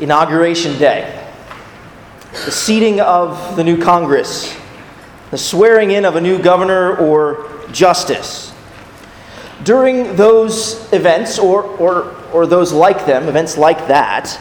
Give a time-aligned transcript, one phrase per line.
[0.00, 1.26] Inauguration Day,
[2.44, 4.56] the seating of the new Congress,
[5.30, 8.52] the swearing in of a new governor or justice.
[9.64, 14.40] During those events, or, or, or those like them, events like that,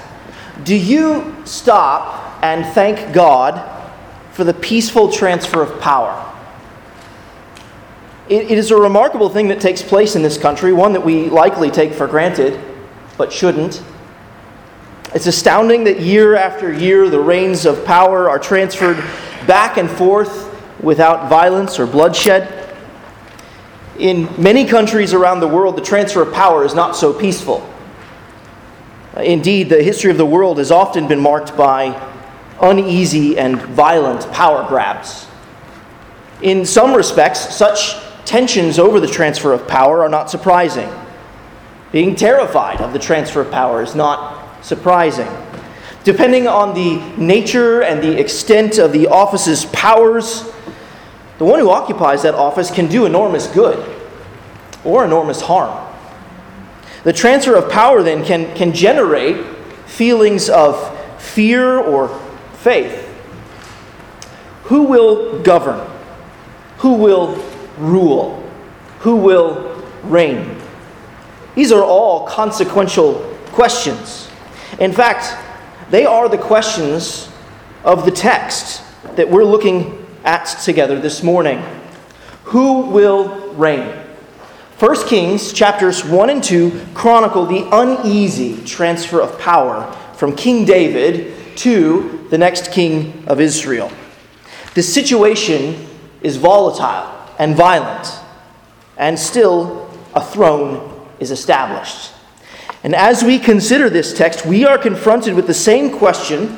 [0.63, 3.73] do you stop and thank God
[4.31, 6.23] for the peaceful transfer of power?
[8.29, 11.29] it, it is a remarkable thing that takes place in this country, one that we
[11.29, 12.59] likely take for granted,
[13.17, 13.81] but shouldn't.
[15.13, 18.97] It's astounding that year after year the reins of power are transferred
[19.47, 22.75] back and forth without violence or bloodshed.
[23.97, 27.67] In many countries around the world, the transfer of power is not so peaceful.
[29.15, 31.99] Indeed, the history of the world has often been marked by
[32.61, 35.25] uneasy and violent power grabs.
[36.41, 37.95] In some respects, such
[38.25, 40.89] tensions over the transfer of power are not surprising.
[41.91, 44.36] Being terrified of the transfer of power is not
[44.67, 45.29] surprising.
[46.03, 50.43] Depending on the nature and the extent of the office's powers,
[51.37, 53.95] the one who occupies that office can do enormous good
[54.83, 55.85] or enormous harm.
[57.05, 59.45] The transfer of power then can, can generate
[59.85, 60.75] feelings of
[61.17, 62.09] fear or
[62.55, 63.05] faith.
[64.63, 65.89] Who will govern?
[66.79, 67.41] Who will
[67.77, 68.43] rule?
[68.99, 70.57] Who will reign?
[71.55, 74.26] These are all consequential questions.
[74.79, 75.35] In fact,
[75.89, 77.29] they are the questions
[77.83, 78.83] of the text
[79.15, 81.63] that we're looking at together this morning.
[82.45, 83.91] Who will reign?
[84.79, 91.57] 1 Kings chapters 1 and 2 chronicle the uneasy transfer of power from King David
[91.57, 93.91] to the next king of Israel.
[94.75, 95.87] The situation
[96.21, 98.07] is volatile and violent,
[98.97, 102.11] and still a throne is established.
[102.83, 106.57] And as we consider this text, we are confronted with the same question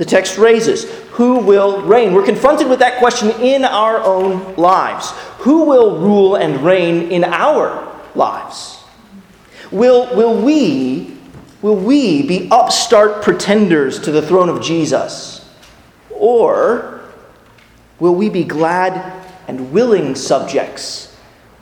[0.00, 2.14] the text raises Who will reign?
[2.14, 5.10] We're confronted with that question in our own lives.
[5.40, 8.82] Who will rule and reign in our lives?
[9.70, 11.18] Will, will, we,
[11.60, 15.46] will we be upstart pretenders to the throne of Jesus?
[16.08, 17.02] Or
[17.98, 21.14] will we be glad and willing subjects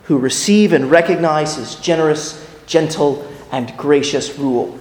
[0.04, 4.78] who receive and recognize his generous, gentle, and gracious rule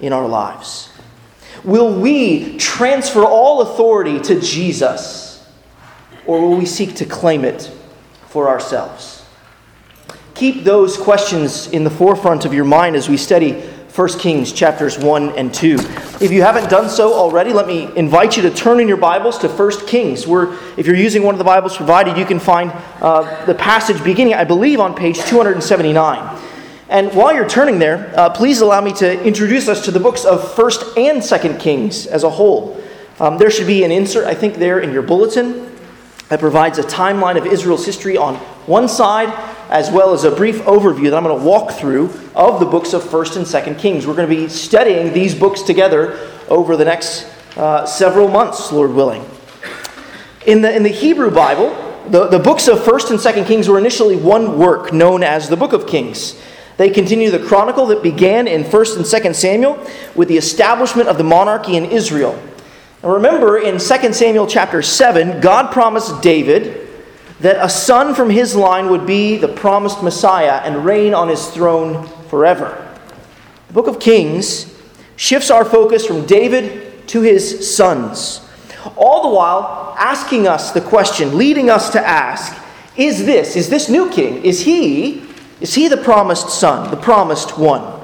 [0.00, 0.90] in our lives?
[1.64, 5.46] Will we transfer all authority to Jesus,
[6.26, 7.70] or will we seek to claim it
[8.28, 9.24] for ourselves?
[10.34, 13.60] Keep those questions in the forefront of your mind as we study
[13.94, 15.74] 1 Kings chapters 1 and 2.
[16.20, 19.36] If you haven't done so already, let me invite you to turn in your Bibles
[19.38, 20.26] to 1 Kings,
[20.78, 22.70] if you're using one of the Bibles provided, you can find
[23.02, 26.40] uh, the passage beginning, I believe, on page 279.
[26.90, 30.24] And while you're turning there, uh, please allow me to introduce us to the books
[30.24, 32.82] of 1st and 2nd Kings as a whole.
[33.20, 35.70] Um, there should be an insert, I think, there in your bulletin
[36.30, 38.34] that provides a timeline of Israel's history on
[38.66, 39.28] one side,
[39.70, 42.92] as well as a brief overview that I'm going to walk through of the books
[42.92, 44.04] of 1st and 2nd Kings.
[44.04, 46.18] We're going to be studying these books together
[46.48, 47.24] over the next
[47.56, 49.24] uh, several months, Lord willing.
[50.44, 51.68] In the, in the Hebrew Bible,
[52.08, 55.56] the, the books of 1st and 2nd Kings were initially one work known as the
[55.56, 56.34] Book of Kings.
[56.80, 61.18] They continue the chronicle that began in 1st and 2nd Samuel with the establishment of
[61.18, 62.42] the monarchy in Israel.
[63.02, 66.88] Now remember in 2 Samuel chapter 7, God promised David
[67.40, 71.48] that a son from his line would be the promised Messiah and reign on his
[71.48, 72.98] throne forever.
[73.68, 74.74] The book of Kings
[75.16, 78.40] shifts our focus from David to his sons,
[78.96, 82.58] all the while asking us the question, leading us to ask,
[82.96, 85.26] is this, is this new king, is he,
[85.60, 88.00] is he the promised son, the promised one?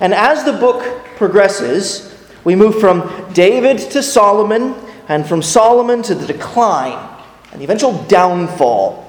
[0.00, 2.14] And as the book progresses,
[2.44, 4.74] we move from David to Solomon,
[5.08, 7.16] and from Solomon to the decline
[7.50, 9.04] and the eventual downfall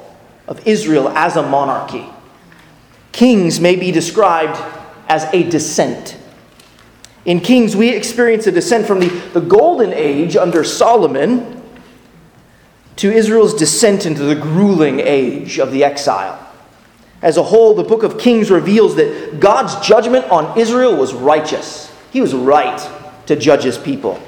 [0.47, 2.07] of Israel as a monarchy.
[3.11, 4.59] Kings may be described
[5.09, 6.17] as a descent.
[7.25, 11.61] In Kings, we experience a descent from the, the golden age under Solomon
[12.95, 16.48] to Israel's descent into the grueling age of the exile.
[17.21, 21.93] As a whole, the book of Kings reveals that God's judgment on Israel was righteous.
[22.11, 22.79] He was right
[23.25, 24.21] to judge his people.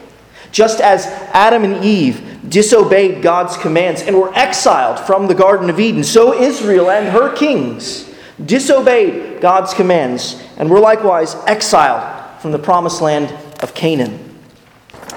[0.51, 5.79] Just as Adam and Eve disobeyed God's commands and were exiled from the Garden of
[5.79, 8.13] Eden, so Israel and her kings
[8.45, 13.31] disobeyed God's commands and were likewise exiled from the promised land
[13.63, 14.35] of Canaan.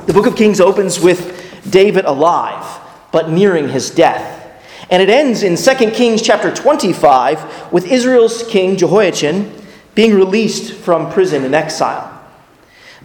[0.06, 2.80] The book of Kings opens with David alive,
[3.10, 4.43] but nearing his death.
[4.90, 9.52] And it ends in 2 Kings chapter 25 with Israel's king Jehoiachin
[9.94, 12.10] being released from prison in exile.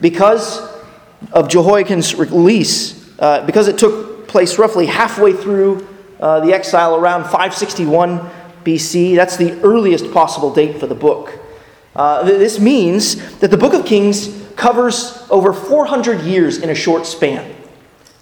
[0.01, 0.67] Because
[1.31, 5.87] of Jehoiakim's release, uh, because it took place roughly halfway through
[6.19, 8.19] uh, the exile around 561
[8.63, 11.33] BC, that's the earliest possible date for the book.
[11.95, 17.05] Uh, this means that the book of Kings covers over 400 years in a short
[17.05, 17.55] span.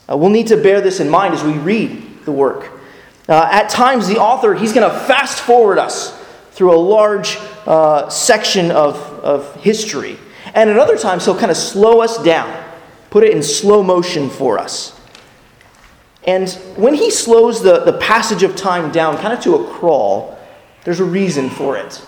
[0.10, 2.77] Uh, we'll need to bear this in mind as we read the work.
[3.28, 6.18] Uh, at times, the author, he's going to fast forward us
[6.52, 10.18] through a large uh, section of, of history.
[10.54, 12.64] And at other times, he'll kind of slow us down,
[13.10, 15.00] put it in slow motion for us.
[16.26, 20.38] And when he slows the, the passage of time down, kind of to a crawl,
[20.84, 22.02] there's a reason for it.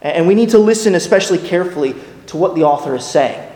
[0.00, 1.94] And we need to listen especially carefully
[2.26, 3.50] to what the author is saying.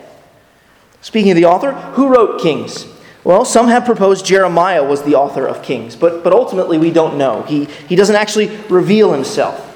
[1.00, 2.87] Speaking of the author, who wrote Kings?
[3.24, 7.16] Well, some have proposed Jeremiah was the author of Kings, but, but ultimately we don't
[7.16, 7.42] know.
[7.42, 9.69] He, he doesn't actually reveal himself.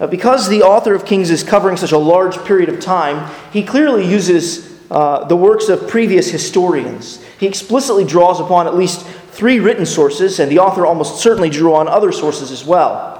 [0.00, 3.62] Uh, because the author of Kings is covering such a large period of time, he
[3.62, 7.22] clearly uses uh, the works of previous historians.
[7.38, 11.74] He explicitly draws upon at least three written sources, and the author almost certainly drew
[11.74, 13.14] on other sources as well.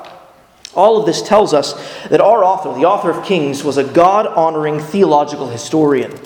[0.75, 1.75] All of this tells us
[2.09, 6.19] that our author, the author of Kings, was a God honoring theological historian.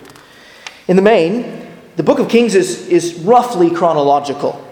[0.89, 1.62] In the main,
[1.97, 4.67] the book of Kings is, is roughly chronological,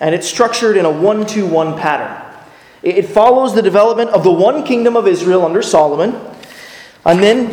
[0.00, 2.26] and it's structured in a one to one pattern.
[2.82, 6.18] It follows the development of the one kingdom of Israel under Solomon,
[7.04, 7.50] and then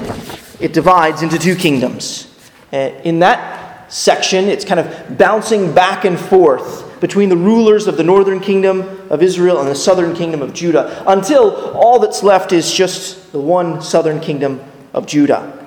[0.60, 2.34] it divides into two kingdoms.
[2.72, 8.04] In that section, it's kind of bouncing back and forth between the rulers of the
[8.04, 12.74] northern kingdom of Israel and the southern kingdom of Judah until all that's left is
[12.74, 14.62] just the one southern kingdom
[14.94, 15.66] of Judah.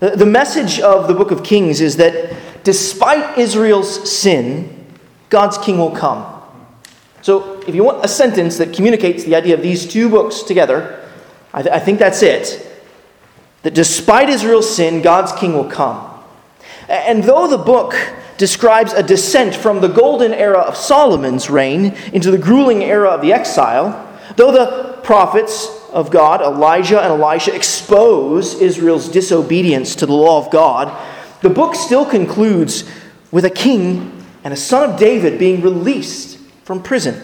[0.00, 4.86] The message of the book of Kings is that despite Israel's sin,
[5.30, 6.28] God's king will come.
[7.22, 11.08] So, if you want a sentence that communicates the idea of these two books together,
[11.54, 12.68] I, th- I think that's it.
[13.62, 16.08] That despite Israel's sin, God's king will come.
[16.88, 17.94] And though the book
[18.38, 23.20] describes a descent from the golden era of Solomon's reign into the grueling era of
[23.20, 30.12] the exile, though the prophets of God, Elijah and Elisha, expose Israel's disobedience to the
[30.12, 30.88] law of God,
[31.42, 32.88] the book still concludes
[33.30, 37.20] with a king and a son of David being released from prison.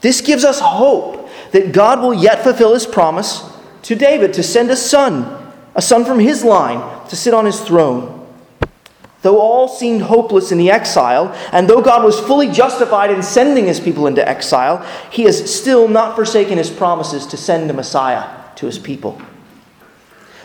[0.00, 3.42] This gives us hope that God will yet fulfill his promise
[3.82, 7.60] to David to send a son, a son from his line, to sit on his
[7.60, 8.18] throne.
[9.22, 13.66] Though all seemed hopeless in the exile, and though God was fully justified in sending
[13.66, 18.28] his people into exile, he has still not forsaken his promises to send a Messiah
[18.56, 19.20] to his people.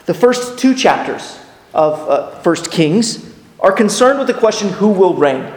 [0.05, 1.39] The first two chapters
[1.73, 5.51] of uh, 1 Kings are concerned with the question who will reign.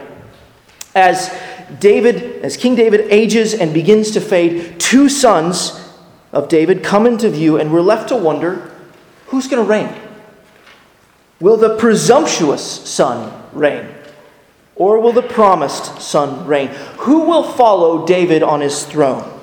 [0.95, 1.35] As
[1.79, 5.89] David, as King David ages and begins to fade, two sons
[6.31, 8.71] of David come into view, and we're left to wonder
[9.27, 9.93] who's going to reign?
[11.39, 13.87] Will the presumptuous son reign?
[14.75, 16.69] Or will the promised son reign?
[16.99, 19.39] Who will follow David on his throne?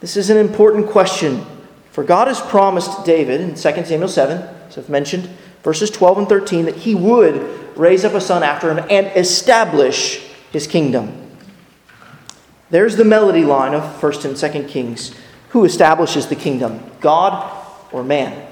[0.00, 1.44] This is an important question,
[1.92, 4.38] for God has promised David in 2 Samuel 7,
[4.68, 5.28] as I've mentioned,
[5.62, 10.26] verses 12 and 13, that he would raise up a son after him and establish
[10.52, 11.30] his kingdom.
[12.70, 15.14] There's the melody line of 1st and 2nd Kings.
[15.50, 18.46] Who establishes the kingdom, God or man?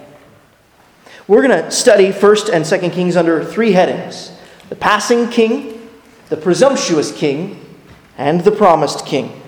[1.28, 4.32] We're going to study 1st and 2nd Kings under three headings
[4.68, 5.88] the passing king,
[6.28, 7.64] the presumptuous king,
[8.18, 9.40] and the promised king.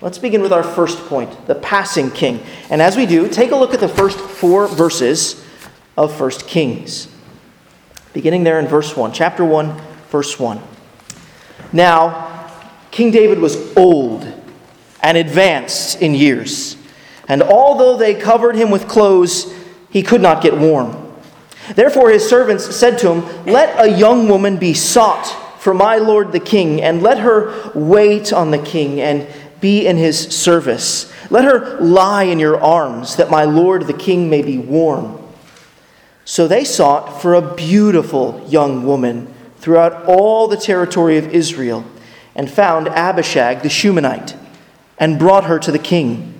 [0.00, 2.40] Let's begin with our first point the passing king.
[2.70, 5.43] And as we do, take a look at the first four verses
[5.96, 7.08] of 1st Kings.
[8.12, 10.60] Beginning there in verse 1, chapter 1, verse 1.
[11.72, 12.50] Now,
[12.90, 14.24] King David was old
[15.02, 16.76] and advanced in years,
[17.28, 19.52] and although they covered him with clothes,
[19.90, 21.00] he could not get warm.
[21.74, 25.26] Therefore, his servants said to him, Let a young woman be sought
[25.58, 29.26] for my lord the king, and let her wait on the king and
[29.60, 31.10] be in his service.
[31.30, 35.23] Let her lie in your arms, that my lord the king may be warm.
[36.24, 41.84] So they sought for a beautiful young woman throughout all the territory of Israel,
[42.34, 44.36] and found Abishag the Shunammite,
[44.98, 46.38] and brought her to the king.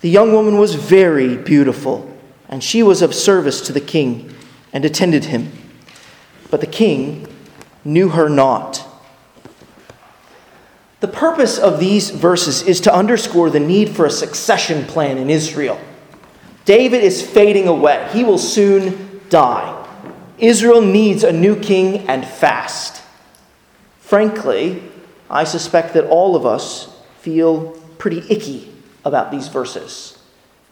[0.00, 2.12] The young woman was very beautiful,
[2.48, 4.34] and she was of service to the king
[4.72, 5.52] and attended him.
[6.50, 7.26] But the king
[7.84, 8.84] knew her not.
[11.00, 15.30] The purpose of these verses is to underscore the need for a succession plan in
[15.30, 15.80] Israel.
[16.64, 19.86] David is fading away, he will soon die.
[20.38, 23.02] Israel needs a new king and fast.
[24.00, 24.82] Frankly,
[25.28, 28.72] I suspect that all of us feel pretty icky
[29.04, 30.18] about these verses.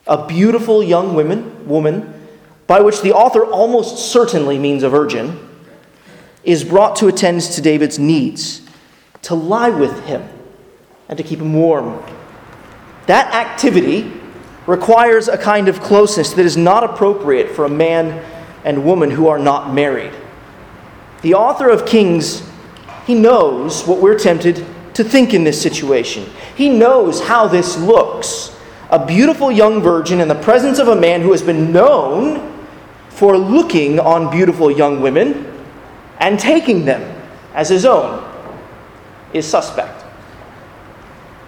[0.06, 2.12] A beautiful young woman, woman
[2.66, 5.38] by which the author almost certainly means a virgin,
[6.44, 8.62] is brought to attend to David's needs,
[9.22, 10.28] to lie with him,
[11.08, 12.02] and to keep him warm.
[13.06, 14.12] That activity
[14.66, 18.24] requires a kind of closeness that is not appropriate for a man
[18.66, 20.12] and woman who are not married.
[21.22, 22.42] The author of Kings,
[23.06, 26.28] he knows what we're tempted to think in this situation.
[26.56, 28.54] He knows how this looks.
[28.90, 32.66] A beautiful young virgin in the presence of a man who has been known
[33.08, 35.52] for looking on beautiful young women
[36.18, 37.22] and taking them
[37.54, 38.22] as his own
[39.32, 40.02] is suspect.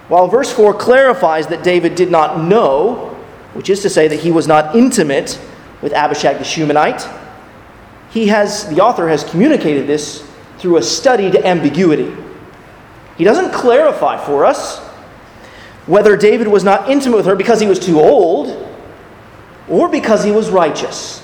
[0.06, 3.16] While verse 4 clarifies that David did not know,
[3.54, 5.38] which is to say that he was not intimate
[5.82, 7.08] with Abishag the Shunammite,
[8.11, 12.14] he has, the author has communicated this through a studied ambiguity.
[13.16, 14.78] He doesn't clarify for us
[15.87, 18.66] whether David was not intimate with her because he was too old
[19.68, 21.23] or because he was righteous.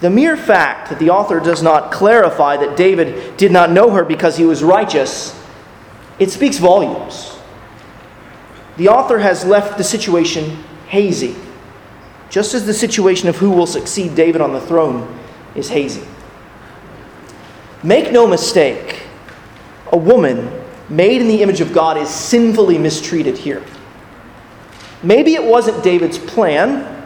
[0.00, 4.04] The mere fact that the author does not clarify that David did not know her
[4.04, 5.38] because he was righteous,
[6.18, 7.36] it speaks volumes.
[8.76, 11.36] The author has left the situation hazy,
[12.30, 15.18] just as the situation of who will succeed David on the throne
[15.54, 16.04] is hazy.
[17.82, 19.02] Make no mistake,
[19.92, 20.50] a woman
[20.88, 23.62] made in the image of God is sinfully mistreated here.
[25.02, 27.00] Maybe it wasn't David's plan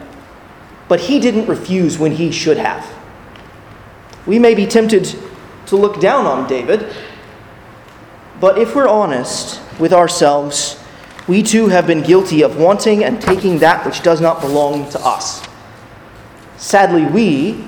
[0.89, 2.87] but he didn't refuse when he should have.
[4.27, 5.15] We may be tempted
[5.67, 6.95] to look down on David,
[8.41, 10.83] but if we're honest with ourselves,
[11.27, 15.01] we too have been guilty of wanting and taking that which does not belong to
[15.01, 15.47] us.
[16.57, 17.65] Sadly, we,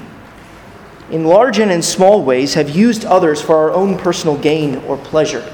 [1.10, 4.96] in large and in small ways, have used others for our own personal gain or
[4.96, 5.44] pleasure.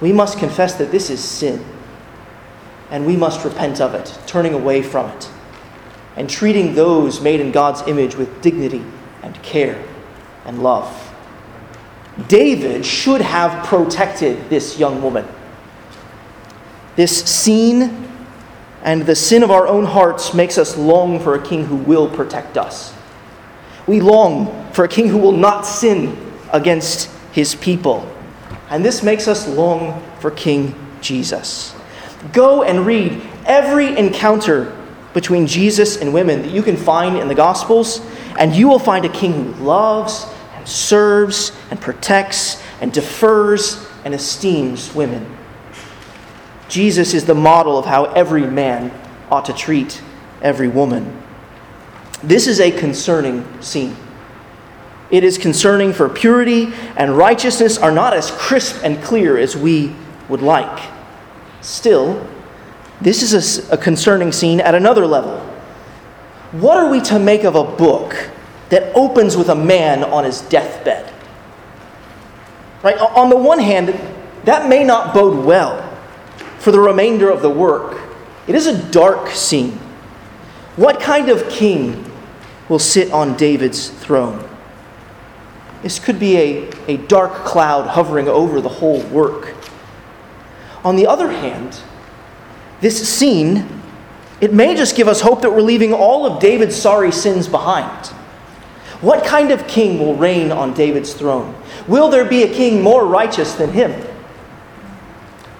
[0.00, 1.64] We must confess that this is sin,
[2.90, 5.30] and we must repent of it, turning away from it
[6.16, 8.84] and treating those made in God's image with dignity
[9.22, 9.82] and care
[10.44, 11.14] and love.
[12.28, 15.26] David should have protected this young woman.
[16.96, 18.08] This scene
[18.82, 22.08] and the sin of our own hearts makes us long for a king who will
[22.08, 22.94] protect us.
[23.86, 26.16] We long for a king who will not sin
[26.52, 28.08] against his people.
[28.70, 31.74] And this makes us long for King Jesus.
[32.32, 34.76] Go and read every encounter
[35.12, 38.00] between Jesus and women that you can find in the Gospels,
[38.38, 44.14] and you will find a king who loves and serves and protects and defers and
[44.14, 45.36] esteems women.
[46.70, 48.92] Jesus is the model of how every man
[49.28, 50.00] ought to treat
[50.40, 51.20] every woman.
[52.22, 53.96] This is a concerning scene.
[55.10, 59.94] It is concerning for purity and righteousness are not as crisp and clear as we
[60.28, 60.88] would like.
[61.60, 62.24] Still,
[63.00, 65.40] this is a, a concerning scene at another level.
[66.52, 68.30] What are we to make of a book
[68.68, 71.12] that opens with a man on his deathbed?
[72.84, 72.96] Right?
[72.98, 73.88] On the one hand,
[74.44, 75.89] that may not bode well
[76.60, 78.00] for the remainder of the work.
[78.46, 79.72] It is a dark scene.
[80.76, 82.04] What kind of king
[82.68, 84.46] will sit on David's throne?
[85.82, 89.54] This could be a, a dark cloud hovering over the whole work.
[90.84, 91.80] On the other hand,
[92.82, 93.66] this scene,
[94.42, 98.06] it may just give us hope that we're leaving all of David's sorry sins behind.
[99.00, 101.54] What kind of king will reign on David's throne?
[101.88, 103.92] Will there be a king more righteous than him?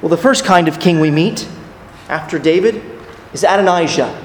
[0.01, 1.49] Well, the first kind of king we meet
[2.09, 2.83] after David
[3.33, 4.25] is Adonijah,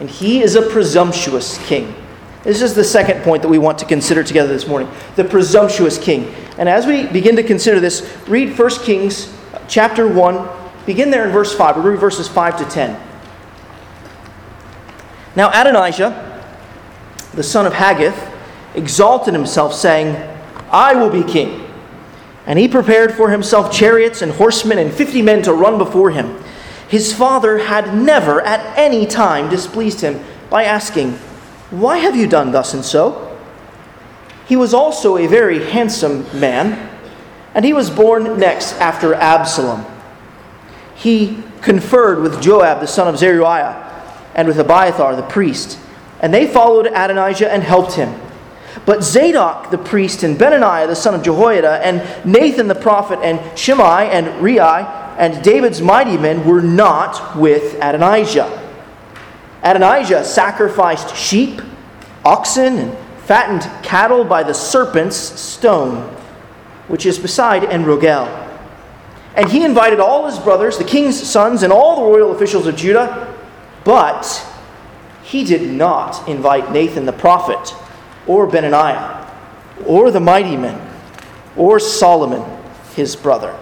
[0.00, 1.94] and he is a presumptuous king.
[2.42, 5.98] This is the second point that we want to consider together this morning the presumptuous
[5.98, 6.34] king.
[6.58, 9.32] And as we begin to consider this, read 1 Kings
[9.68, 10.48] chapter 1,
[10.86, 11.76] Begin there in verse 5.
[11.76, 13.00] We'll read verses 5 to 10.
[15.34, 16.44] Now Adonijah,
[17.34, 18.16] the son of Haggith,
[18.74, 20.16] exalted himself, saying,
[20.70, 21.65] I will be king.
[22.46, 26.42] And he prepared for himself chariots and horsemen and fifty men to run before him.
[26.88, 31.12] His father had never at any time displeased him by asking,
[31.70, 33.36] Why have you done thus and so?
[34.46, 36.88] He was also a very handsome man,
[37.52, 39.84] and he was born next after Absalom
[40.96, 43.84] he conferred with Joab the son of Zeruiah
[44.34, 45.78] and with Abiathar the priest.
[46.20, 48.18] And they followed Adonijah and helped him.
[48.86, 53.40] But Zadok the priest and Benaniah the son of Jehoiada and Nathan the prophet and
[53.58, 58.62] Shimei and Rei and David's mighty men were not with Adonijah.
[59.62, 61.60] Adonijah sacrificed sheep,
[62.24, 66.02] oxen, and fattened cattle by the serpent's stone,
[66.86, 68.28] which is beside En-rogel.
[69.34, 72.76] And he invited all his brothers, the king's sons, and all the royal officials of
[72.76, 73.34] Judah,
[73.82, 74.46] but
[75.24, 77.74] he did not invite Nathan the prophet
[78.26, 79.14] or Benaiah.
[79.84, 80.80] or the mighty men,
[81.54, 82.42] or Solomon,
[82.94, 83.54] his brother.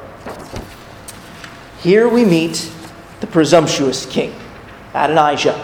[1.80, 2.70] Here we meet
[3.20, 4.32] the presumptuous king,
[4.94, 5.60] Adonijah.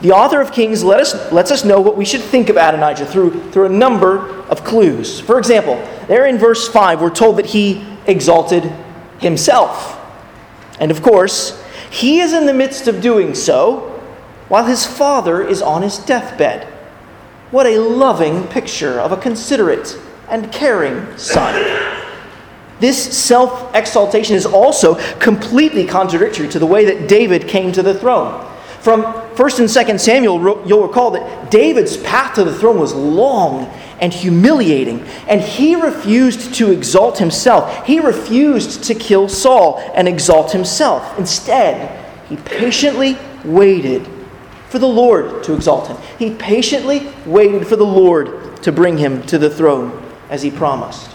[0.00, 3.06] The author of Kings let us, lets us know what we should think of Adonijah
[3.06, 5.20] through, through a number of clues.
[5.20, 8.64] For example, there in verse 5, we're told that he exalted
[9.20, 9.94] himself.
[10.80, 14.00] And of course, he is in the midst of doing so
[14.48, 16.66] while his father is on his deathbed.
[17.50, 21.54] What a loving picture of a considerate and caring son.
[22.78, 27.94] This self exaltation is also completely contradictory to the way that David came to the
[27.94, 28.44] throne.
[28.80, 33.64] From 1st and 2nd Samuel, you'll recall that David's path to the throne was long
[34.00, 37.86] and humiliating, and he refused to exalt himself.
[37.86, 41.18] He refused to kill Saul and exalt himself.
[41.18, 44.06] Instead, he patiently waited
[44.68, 45.96] for the Lord to exalt him.
[46.18, 51.10] He patiently waited for the Lord to bring him to the throne as he promised.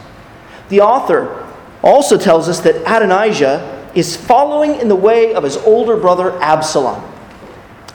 [0.69, 1.47] The author
[1.83, 7.03] also tells us that Adonijah is following in the way of his older brother Absalom.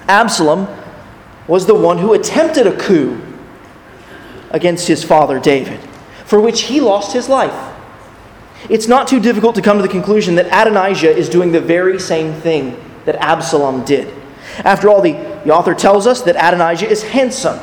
[0.07, 0.69] Absalom
[1.49, 3.21] was the one who attempted a coup
[4.51, 5.81] against his father David,
[6.25, 7.75] for which he lost his life.
[8.69, 11.99] It's not too difficult to come to the conclusion that Adonijah is doing the very
[11.99, 14.15] same thing that Absalom did.
[14.59, 17.59] After all, the, the author tells us that Adonijah is handsome.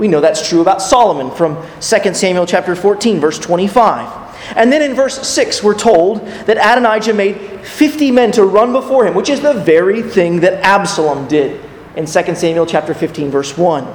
[0.00, 4.56] We know that's true about Solomon from 2 Samuel chapter 14, verse 25.
[4.56, 9.06] And then in verse 6, we're told that Adonijah made 50 men to run before
[9.06, 11.64] him, which is the very thing that Absalom did
[11.94, 13.86] in 2 Samuel chapter 15, verse 1.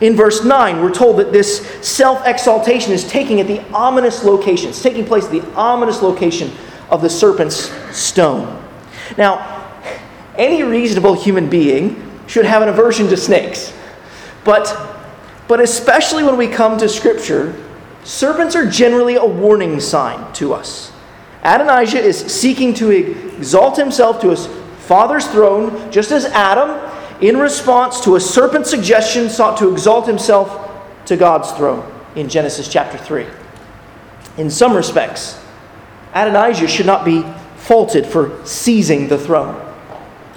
[0.00, 4.68] In verse 9, we're told that this self exaltation is taking at the ominous location.
[4.68, 6.52] It's taking place at the ominous location
[6.88, 8.64] of the serpent's stone.
[9.18, 9.59] Now,
[10.40, 13.72] any reasonable human being should have an aversion to snakes.
[14.42, 14.74] But,
[15.46, 17.54] but especially when we come to Scripture,
[18.04, 20.92] serpents are generally a warning sign to us.
[21.42, 24.46] Adonijah is seeking to exalt himself to his
[24.78, 30.70] father's throne, just as Adam, in response to a serpent's suggestion, sought to exalt himself
[31.04, 33.26] to God's throne in Genesis chapter 3.
[34.38, 35.38] In some respects,
[36.14, 37.24] Adonijah should not be
[37.56, 39.69] faulted for seizing the throne.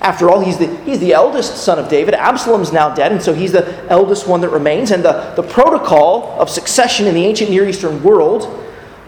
[0.04, 2.14] After all, he's the, he's the eldest son of David.
[2.14, 4.92] Absalom's now dead, and so he's the eldest one that remains.
[4.92, 8.62] And the, the protocol of succession in the ancient Near Eastern world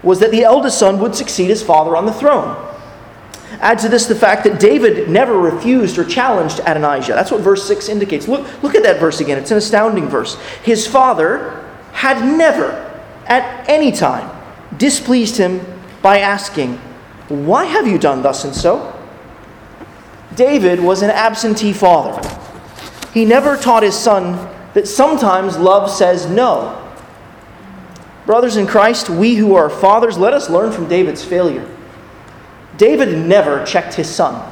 [0.04, 2.56] was that the eldest son would succeed his father on the throne.
[3.60, 7.14] Add to this the fact that David never refused or challenged Adonijah.
[7.14, 8.28] That's what verse 6 indicates.
[8.28, 9.38] Look, look at that verse again.
[9.38, 10.36] It's an astounding verse.
[10.64, 12.72] His father had never,
[13.26, 14.30] at any time,
[14.78, 15.62] displeased him
[16.02, 16.78] by asking,
[17.28, 18.95] Why have you done thus and so?
[20.36, 22.22] David was an absentee father.
[23.14, 24.34] He never taught his son
[24.74, 26.82] that sometimes love says no.
[28.26, 31.70] Brothers in Christ, we who are fathers, let us learn from David's failure.
[32.78, 34.52] David never checked his son.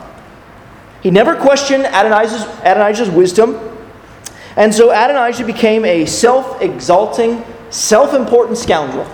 [1.01, 3.77] He never questioned Adonijah's, Adonijah's wisdom.
[4.55, 9.09] And so Adonijah became a self exalting, self important scoundrel.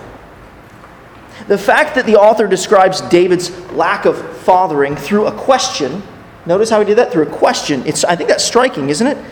[1.48, 6.04] The fact that the author describes David's lack of fathering through a question
[6.50, 7.86] Notice how he did that through a question.
[7.86, 9.24] It's, I think that's striking, isn't it?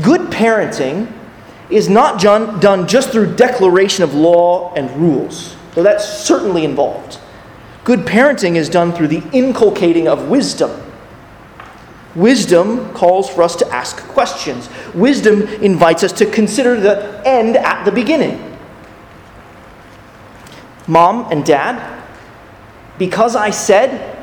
[0.00, 1.12] Good parenting
[1.68, 7.18] is not done just through declaration of law and rules, though that's certainly involved.
[7.82, 10.70] Good parenting is done through the inculcating of wisdom.
[12.14, 14.68] Wisdom calls for us to ask questions.
[14.94, 18.56] Wisdom invites us to consider the end at the beginning.
[20.86, 22.00] Mom and dad,
[22.96, 24.17] because I said,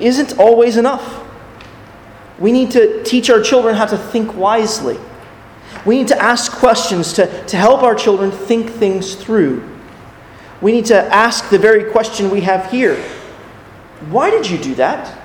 [0.00, 1.24] isn't always enough.
[2.38, 4.98] We need to teach our children how to think wisely.
[5.84, 9.68] We need to ask questions to, to help our children think things through.
[10.60, 12.96] We need to ask the very question we have here
[14.10, 15.18] Why did you do that?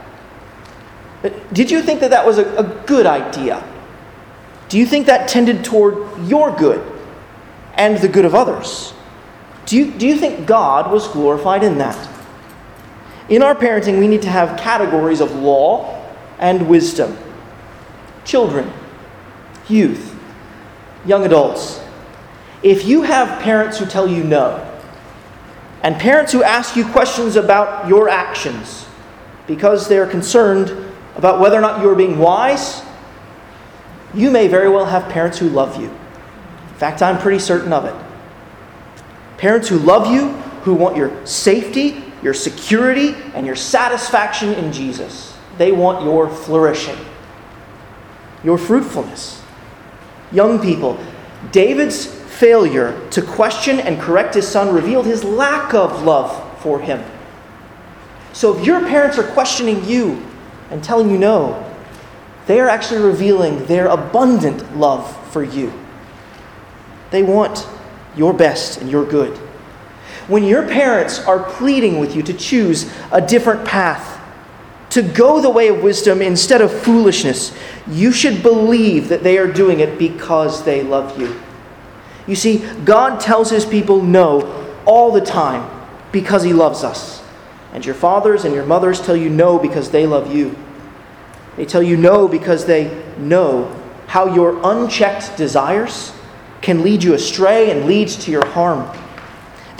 [1.23, 3.63] Uh, did you think that that was a, a good idea?
[4.69, 6.81] Do you think that tended toward your good
[7.75, 8.93] and the good of others?
[9.65, 12.10] Do you, do you think God was glorified in that?
[13.31, 16.05] In our parenting, we need to have categories of law
[16.37, 17.17] and wisdom.
[18.25, 18.69] Children,
[19.69, 20.13] youth,
[21.05, 21.81] young adults.
[22.61, 24.67] If you have parents who tell you no,
[25.81, 28.85] and parents who ask you questions about your actions
[29.47, 32.83] because they're concerned about whether or not you're being wise,
[34.13, 35.87] you may very well have parents who love you.
[35.87, 37.95] In fact, I'm pretty certain of it.
[39.37, 40.31] Parents who love you,
[40.63, 45.37] who want your safety, your security, and your satisfaction in Jesus.
[45.57, 46.97] They want your flourishing,
[48.43, 49.41] your fruitfulness.
[50.31, 50.97] Young people,
[51.51, 57.03] David's failure to question and correct his son revealed his lack of love for him.
[58.33, 60.25] So if your parents are questioning you
[60.69, 61.67] and telling you no,
[62.47, 65.71] they are actually revealing their abundant love for you.
[67.11, 67.67] They want
[68.15, 69.37] your best and your good.
[70.31, 74.17] When your parents are pleading with you to choose a different path,
[74.91, 77.53] to go the way of wisdom instead of foolishness,
[77.85, 81.37] you should believe that they are doing it because they love you.
[82.27, 85.69] You see, God tells his people no all the time
[86.13, 87.21] because he loves us.
[87.73, 90.57] And your fathers and your mothers tell you no because they love you.
[91.57, 96.13] They tell you no because they know how your unchecked desires
[96.61, 98.89] can lead you astray and leads to your harm.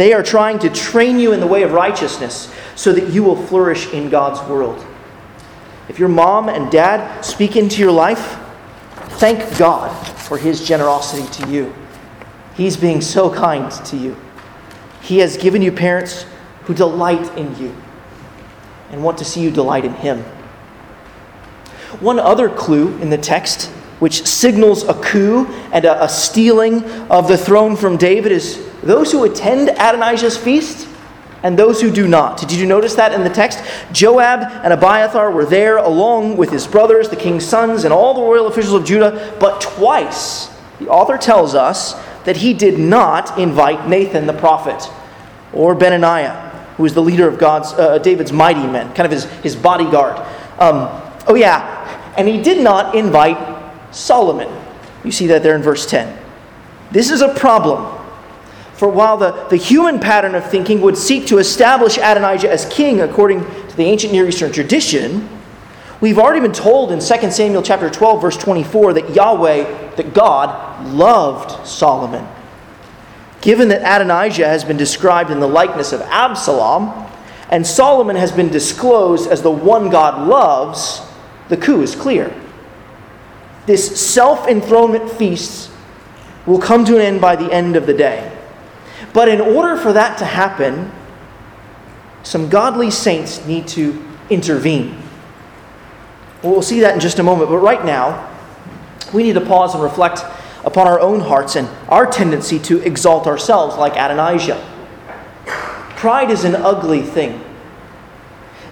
[0.01, 3.35] They are trying to train you in the way of righteousness so that you will
[3.35, 4.83] flourish in God's world.
[5.89, 8.39] If your mom and dad speak into your life,
[9.19, 11.71] thank God for his generosity to you.
[12.55, 14.17] He's being so kind to you.
[15.03, 16.25] He has given you parents
[16.63, 17.71] who delight in you
[18.89, 20.23] and want to see you delight in him.
[21.99, 23.67] One other clue in the text,
[23.99, 29.11] which signals a coup and a, a stealing of the throne from David, is those
[29.11, 30.87] who attend Adonijah's feast
[31.43, 32.37] and those who do not.
[32.37, 33.63] Did you notice that in the text?
[33.91, 38.21] Joab and Abiathar were there along with his brothers, the king's sons, and all the
[38.21, 40.47] royal officials of Judah, but twice
[40.79, 41.93] the author tells us
[42.25, 44.89] that he did not invite Nathan the prophet
[45.53, 49.25] or Benaniah, who was the leader of God's, uh, David's mighty men, kind of his,
[49.41, 50.17] his bodyguard.
[50.59, 50.89] Um,
[51.27, 53.37] oh, yeah, and he did not invite
[53.93, 54.49] Solomon.
[55.03, 56.17] You see that there in verse 10.
[56.91, 58.00] This is a problem.
[58.81, 62.99] For while the, the human pattern of thinking would seek to establish Adonijah as king
[63.01, 65.29] according to the ancient Near Eastern tradition,
[66.01, 70.87] we've already been told in 2 Samuel chapter 12, verse 24, that Yahweh, that God,
[70.87, 72.27] loved Solomon.
[73.41, 77.07] Given that Adonijah has been described in the likeness of Absalom,
[77.51, 81.03] and Solomon has been disclosed as the one God loves,
[81.49, 82.33] the coup is clear.
[83.67, 85.69] This self enthronement feast
[86.47, 88.30] will come to an end by the end of the day.
[89.13, 90.91] But in order for that to happen,
[92.23, 94.97] some godly saints need to intervene.
[96.43, 98.29] We'll see that in just a moment, but right now,
[99.13, 100.23] we need to pause and reflect
[100.63, 104.67] upon our own hearts and our tendency to exalt ourselves like Adonijah.
[105.45, 107.43] Pride is an ugly thing.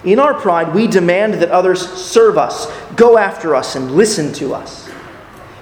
[0.04, 4.54] In our pride, we demand that others serve us, go after us, and listen to
[4.54, 4.88] us.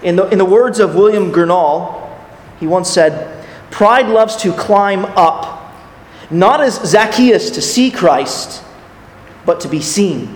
[0.02, 2.16] In the, in the words of William Gurnall,
[2.60, 3.37] he once said,
[3.78, 5.72] Pride loves to climb up,
[6.32, 8.64] not as Zacchaeus to see Christ,
[9.46, 10.26] but to be seen.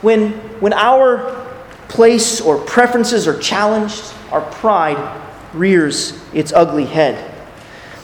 [0.00, 1.44] When, when our
[1.88, 5.20] place or preferences are challenged, our pride
[5.52, 7.28] rears its ugly head.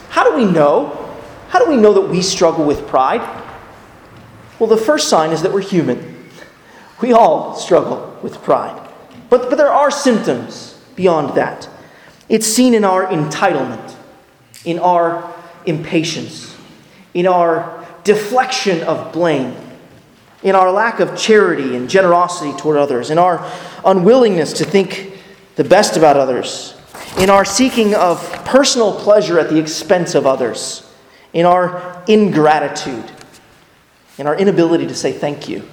[0.08, 1.14] How do we know?
[1.50, 3.20] How do we know that we struggle with pride?
[4.58, 6.28] Well, the first sign is that we're human.
[7.00, 8.90] We all struggle with pride.
[9.30, 11.68] But, but there are symptoms beyond that.
[12.28, 13.94] It's seen in our entitlement,
[14.64, 15.34] in our
[15.64, 16.56] impatience,
[17.14, 19.54] in our deflection of blame,
[20.42, 23.50] in our lack of charity and generosity toward others, in our
[23.84, 25.18] unwillingness to think
[25.56, 26.76] the best about others,
[27.18, 30.88] in our seeking of personal pleasure at the expense of others,
[31.32, 33.10] in our ingratitude
[34.18, 35.68] in our inability to say thank you,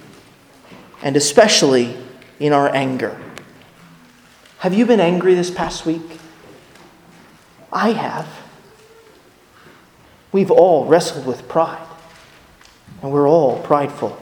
[1.01, 1.95] and especially
[2.39, 3.19] in our anger.
[4.59, 6.19] Have you been angry this past week?
[7.73, 8.27] I have.
[10.31, 11.85] We've all wrestled with pride,
[13.01, 14.17] and we're all prideful.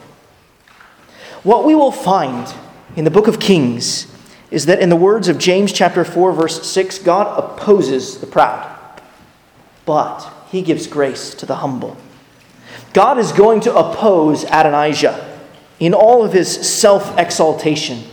[1.43, 2.53] What we will find
[2.95, 4.07] in the book of Kings
[4.49, 8.71] is that in the words of James chapter 4 verse 6 God opposes the proud
[9.85, 11.97] but he gives grace to the humble.
[12.93, 15.39] God is going to oppose Adonijah
[15.79, 18.03] in all of his self exaltation.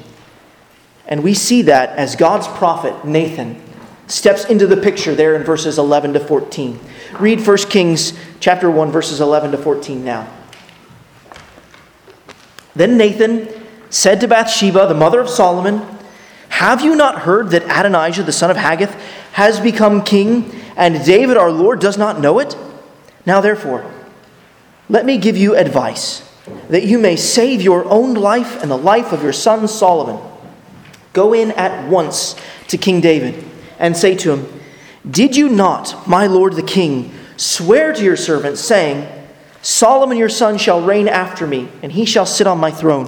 [1.06, 3.62] And we see that as God's prophet, Nathan,
[4.08, 6.80] steps into the picture there in verses 11 to 14.
[7.20, 10.28] Read 1 Kings chapter 1 verses 11 to 14 now.
[12.74, 13.48] Then Nathan
[13.90, 15.82] said to Bathsheba, the mother of Solomon,
[16.48, 18.94] Have you not heard that Adonijah the son of Haggith
[19.32, 22.56] has become king, and David our Lord does not know it?
[23.26, 23.90] Now therefore,
[24.88, 26.24] let me give you advice
[26.70, 30.18] that you may save your own life and the life of your son Solomon.
[31.12, 32.36] Go in at once
[32.68, 33.47] to King David
[33.78, 34.60] and say to him,
[35.08, 39.06] Did you not, my lord the king, swear to your servant, saying,
[39.62, 43.06] Solomon your son shall reign after me, and he shall sit on my throne?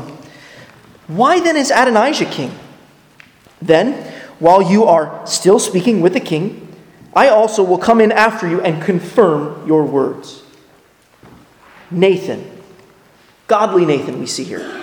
[1.06, 2.52] Why then is Adonijah king?
[3.60, 3.94] Then,
[4.38, 6.66] while you are still speaking with the king,
[7.14, 10.42] I also will come in after you and confirm your words.
[11.90, 12.48] Nathan,
[13.48, 14.80] godly Nathan, we see here,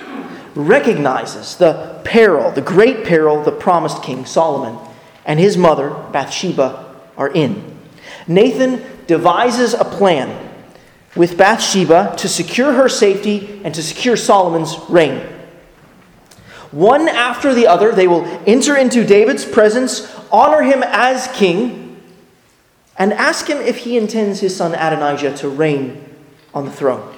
[0.54, 4.87] recognizes the peril, the great peril the promised King Solomon
[5.28, 7.78] and his mother, Bathsheba, are in.
[8.26, 10.46] Nathan devises a plan
[11.14, 15.20] with Bathsheba to secure her safety and to secure Solomon's reign.
[16.70, 22.00] One after the other, they will enter into David's presence, honor him as king,
[22.96, 26.04] and ask him if he intends his son Adonijah to reign
[26.54, 27.14] on the throne.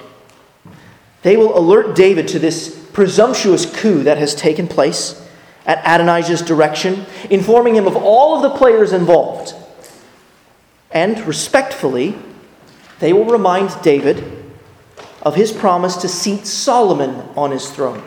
[1.21, 5.17] They will alert David to this presumptuous coup that has taken place
[5.65, 9.53] at Adonijah's direction, informing him of all of the players involved.
[10.91, 12.17] And respectfully,
[12.99, 14.23] they will remind David
[15.21, 18.03] of his promise to seat Solomon on his throne.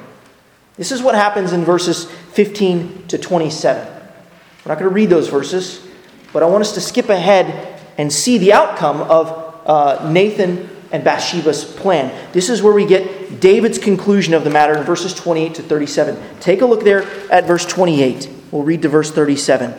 [0.76, 3.86] This is what happens in verses 15 to 27.
[3.86, 5.86] We're not going to read those verses,
[6.32, 11.04] but I want us to skip ahead and see the outcome of uh, Nathan and
[11.04, 12.12] Bathsheba's plan.
[12.32, 16.40] This is where we get David's conclusion of the matter in verses 28 to 37.
[16.40, 18.30] Take a look there at verse 28.
[18.50, 19.74] We'll read to verse 37.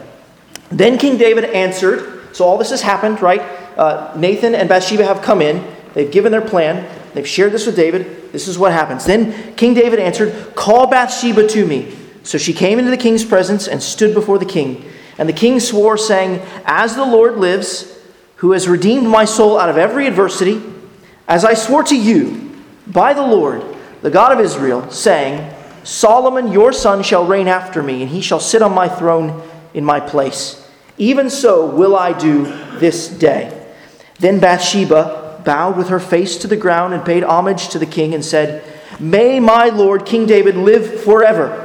[0.70, 3.42] Then King David answered, so all this has happened, right?
[3.78, 5.66] Uh, Nathan and Bathsheba have come in.
[5.94, 6.86] They've given their plan.
[7.14, 8.34] They've shared this with David.
[8.34, 9.06] This is what happens.
[9.06, 11.96] Then King David answered, Call Bathsheba to me.
[12.24, 14.84] So she came into the king's presence and stood before the king.
[15.18, 17.98] And the king swore, saying, As the Lord lives,
[18.38, 20.62] who has redeemed my soul out of every adversity,
[21.30, 22.45] as I swore to you
[22.88, 23.64] by the Lord,
[24.02, 28.40] the God of Israel, saying, Solomon your son shall reign after me, and he shall
[28.40, 29.42] sit on my throne
[29.74, 30.68] in my place.
[30.98, 32.46] Even so will I do
[32.80, 33.66] this day.
[34.20, 38.14] Then Bathsheba bowed with her face to the ground and paid homage to the king
[38.14, 38.64] and said,
[39.00, 41.62] May my lord King David live forever.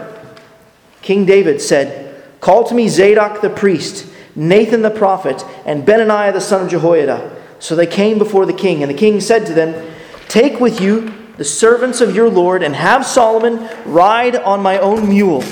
[1.00, 6.40] King David said, Call to me Zadok the priest, Nathan the prophet, and Benaniah the
[6.40, 7.37] son of Jehoiada.
[7.59, 9.94] So they came before the king, and the king said to them,
[10.31, 15.09] Take with you the servants of your Lord, and have Solomon ride on my own
[15.09, 15.43] mule,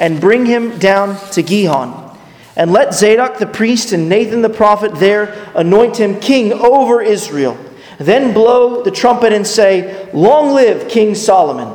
[0.00, 2.18] and bring him down to Gihon.
[2.56, 7.56] And let Zadok the priest and Nathan the prophet there anoint him king over Israel.
[7.98, 11.72] Then blow the trumpet and say, Long live King Solomon.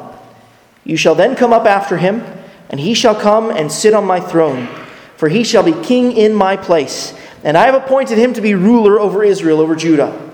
[0.83, 2.21] You shall then come up after him
[2.69, 4.67] and he shall come and sit on my throne,
[5.15, 7.13] for he shall be king in my place.
[7.43, 10.30] And I have appointed him to be ruler over Israel, over Judah.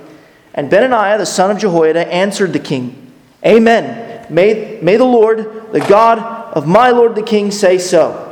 [0.58, 3.14] And Benaniah, the son of Jehoiada, answered the king,
[3.46, 4.26] Amen.
[4.30, 6.18] May, may the Lord, the God
[6.54, 8.24] of my Lord the king, say so.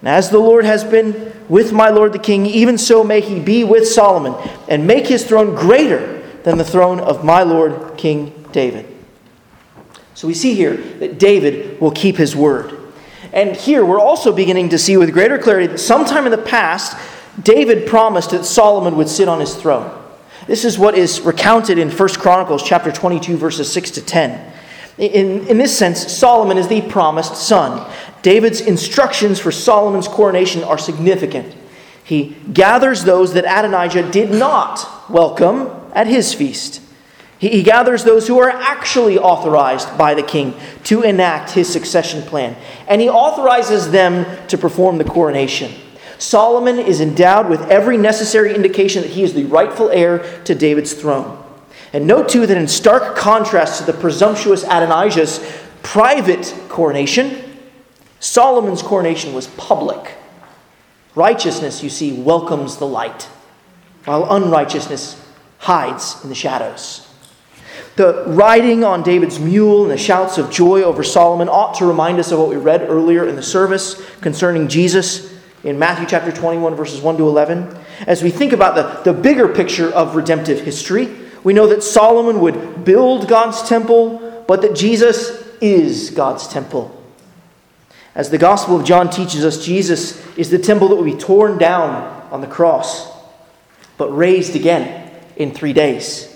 [0.00, 3.38] And as the Lord has been with my Lord the king, even so may he
[3.38, 4.34] be with Solomon,
[4.68, 8.86] and make his throne greater than the throne of my Lord King David.
[10.14, 12.72] So we see here that David will keep his word.
[13.34, 16.96] And here we're also beginning to see with greater clarity that sometime in the past,
[17.42, 20.04] David promised that Solomon would sit on his throne.
[20.46, 24.52] This is what is recounted in 1 Chronicles chapter 22, verses 6 to 10.
[24.98, 27.90] In, in this sense, Solomon is the promised son.
[28.22, 31.54] David's instructions for Solomon's coronation are significant.
[32.04, 36.80] He gathers those that Adonijah did not welcome at his feast.
[37.38, 40.54] He, he gathers those who are actually authorized by the king
[40.84, 42.56] to enact his succession plan,
[42.86, 45.72] and he authorizes them to perform the coronation.
[46.18, 50.94] Solomon is endowed with every necessary indication that he is the rightful heir to David's
[50.94, 51.42] throne.
[51.92, 55.40] And note too that in stark contrast to the presumptuous Adonijah's
[55.82, 57.58] private coronation,
[58.18, 60.14] Solomon's coronation was public.
[61.14, 63.22] Righteousness, you see, welcomes the light,
[64.04, 65.22] while unrighteousness
[65.58, 67.08] hides in the shadows.
[67.96, 72.18] The riding on David's mule and the shouts of joy over Solomon ought to remind
[72.18, 75.35] us of what we read earlier in the service concerning Jesus
[75.66, 77.76] in Matthew chapter 21, verses 1 to 11.
[78.06, 82.40] As we think about the, the bigger picture of redemptive history, we know that Solomon
[82.40, 86.92] would build God's temple, but that Jesus is God's temple.
[88.14, 91.58] As the Gospel of John teaches us, Jesus is the temple that will be torn
[91.58, 93.12] down on the cross,
[93.98, 96.32] but raised again in three days.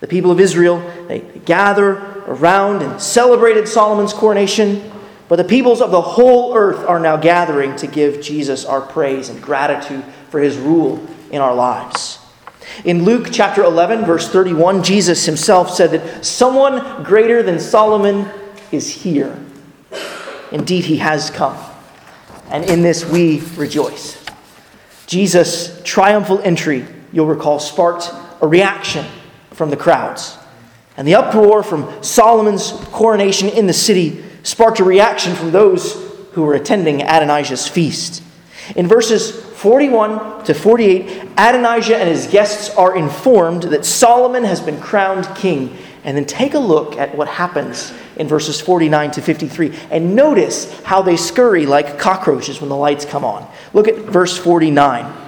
[0.00, 1.92] The people of Israel, they gather
[2.26, 4.90] around and celebrated Solomon's coronation,
[5.28, 9.28] but the peoples of the whole earth are now gathering to give Jesus our praise
[9.28, 12.18] and gratitude for his rule in our lives.
[12.84, 18.28] In Luke chapter 11, verse 31, Jesus himself said that someone greater than Solomon
[18.72, 19.38] is here.
[20.52, 21.56] Indeed, he has come.
[22.50, 24.24] And in this we rejoice.
[25.06, 28.10] Jesus' triumphal entry, you'll recall, sparked
[28.40, 29.04] a reaction
[29.52, 30.36] from the crowds.
[30.96, 35.94] And the uproar from Solomon's coronation in the city sparked a reaction from those
[36.32, 38.22] who were attending Adonijah's feast.
[38.76, 44.80] In verses 41 to 48, Adonijah and his guests are informed that Solomon has been
[44.80, 45.76] crowned king.
[46.04, 50.80] And then take a look at what happens in verses 49 to 53 and notice
[50.82, 53.46] how they scurry like cockroaches when the lights come on.
[53.74, 55.27] Look at verse 49.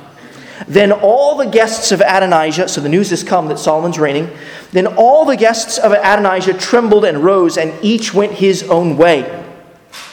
[0.68, 4.31] Then all the guests of Adonijah, so the news has come that Solomon's reigning,
[4.73, 9.25] then all the guests of Adonijah trembled and rose, and each went his own way.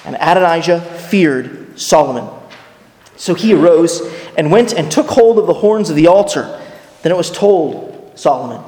[0.05, 2.29] And Adonijah feared Solomon.
[3.17, 4.01] So he arose
[4.37, 6.61] and went and took hold of the horns of the altar.
[7.01, 8.63] Then it was told Solomon,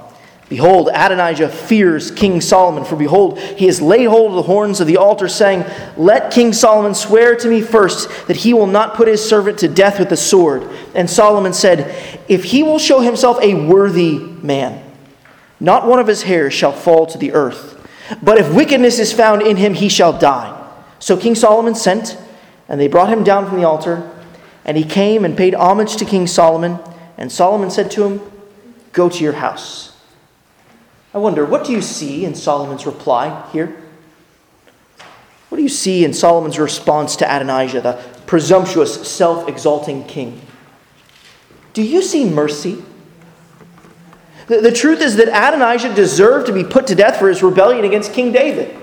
[0.50, 4.88] Behold, Adonijah fears King Solomon, for behold, he has laid hold of the horns of
[4.88, 5.64] the altar, saying,
[5.96, 9.68] Let King Solomon swear to me first that he will not put his servant to
[9.68, 10.68] death with the sword.
[10.96, 14.84] And Solomon said, If he will show himself a worthy man,
[15.60, 17.76] not one of his hairs shall fall to the earth.
[18.24, 20.56] But if wickedness is found in him, he shall die.
[20.98, 22.18] So King Solomon sent,
[22.68, 24.10] and they brought him down from the altar.
[24.66, 26.80] And he came and paid homage to King Solomon.
[27.18, 28.32] And Solomon said to him,
[28.94, 29.89] Go to your house.
[31.14, 33.82] I wonder, what do you see in Solomon's reply here?
[35.50, 37.94] What do you see in Solomon's response to Adonijah, the
[38.28, 40.40] presumptuous, self exalting king?
[41.74, 42.84] Do you see mercy?
[44.48, 47.86] The, the truth is that Adonijah deserved to be put to death for his rebellion
[47.86, 48.76] against King David.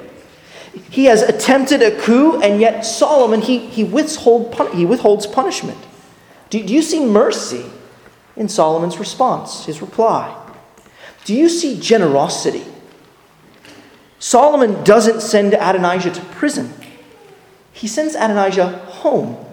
[0.91, 5.79] He has attempted a coup, and yet Solomon, he, he, withhold, he withholds punishment.
[6.51, 7.65] Do, do you see mercy
[8.37, 10.46] in Solomon's response, his reply?
[11.27, 12.65] Do you see generosity?
[14.21, 16.73] Solomon doesn't send Adonijah to prison,
[17.73, 19.45] he sends Adonijah home.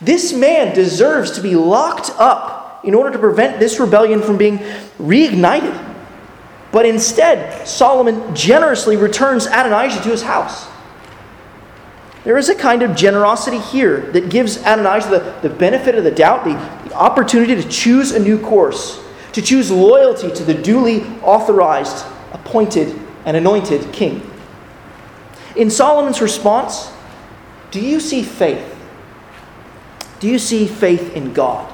[0.00, 4.58] This man deserves to be locked up in order to prevent this rebellion from being
[4.98, 5.76] reignited.
[6.72, 10.68] But instead, Solomon generously returns Adonijah to his house.
[12.24, 16.10] There is a kind of generosity here that gives Adonijah the, the benefit of the
[16.10, 16.54] doubt, the,
[16.88, 19.02] the opportunity to choose a new course,
[19.38, 24.28] to choose loyalty to the duly authorized, appointed, and anointed king.
[25.54, 26.90] In Solomon's response,
[27.70, 28.76] do you see faith?
[30.20, 31.72] Do you see faith in God?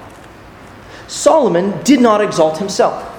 [1.09, 3.15] Solomon did not exalt himself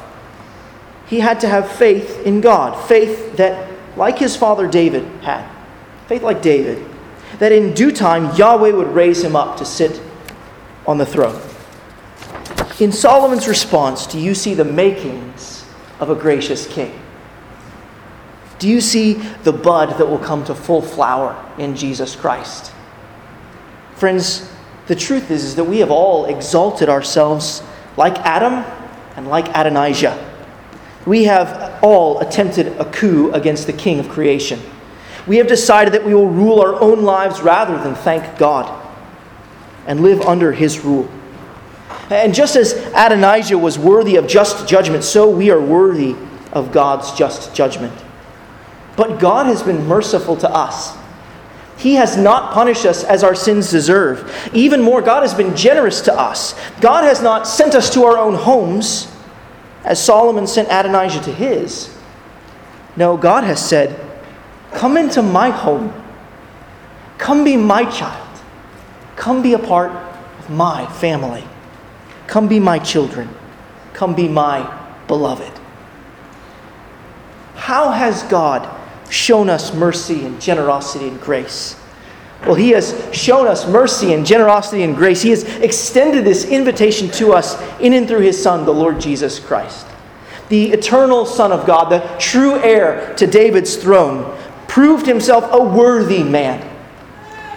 [1.08, 2.88] he had to have faith in God.
[2.88, 5.47] Faith that, like his father David had,
[6.08, 6.84] faith like David,
[7.39, 10.01] that in due time Yahweh would raise him up to sit
[10.88, 11.39] on the throne.
[12.80, 15.66] In Solomon's response, do you see the makings
[16.00, 17.00] of a gracious king?
[18.60, 22.72] Do you see the bud that will come to full flower in Jesus Christ?
[23.96, 24.52] Friends,
[24.88, 27.64] the truth is, is that we have all exalted ourselves
[27.98, 28.66] like Adam
[29.16, 30.34] and like Adonijah
[31.06, 34.60] we have all attempted a coup against the King of creation.
[35.28, 38.84] We have decided that we will rule our own lives rather than thank God
[39.86, 41.10] and live under His rule.
[42.10, 46.15] And just as Adonijah was worthy of just judgment, so we are worthy
[46.52, 47.94] of God's just judgment.
[48.96, 50.96] But God has been merciful to us.
[51.78, 54.50] He has not punished us as our sins deserve.
[54.54, 56.56] Even more, God has been generous to us.
[56.80, 59.12] God has not sent us to our own homes
[59.84, 61.96] as Solomon sent Adonijah to his.
[62.96, 64.00] No, God has said,
[64.72, 65.94] Come into my home.
[67.18, 68.28] Come be my child.
[69.15, 71.44] Come be a part of my family.
[72.28, 73.30] Come be my children.
[73.94, 75.52] Come be my beloved.
[77.56, 78.70] How has God
[79.10, 81.80] shown us mercy and generosity and grace?
[82.46, 85.22] Well, He has shown us mercy and generosity and grace.
[85.22, 89.40] He has extended this invitation to us in and through His Son, the Lord Jesus
[89.40, 89.88] Christ.
[90.50, 96.22] The eternal Son of God, the true heir to David's throne, proved himself a worthy
[96.22, 96.70] man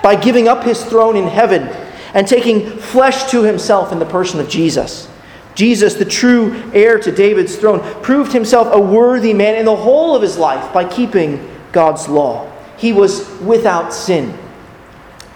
[0.03, 1.67] by giving up his throne in heaven
[2.15, 5.09] and taking flesh to himself in the person of Jesus.
[5.55, 10.15] Jesus, the true heir to David's throne, proved himself a worthy man in the whole
[10.15, 12.51] of his life by keeping God's law.
[12.77, 14.39] He was without sin.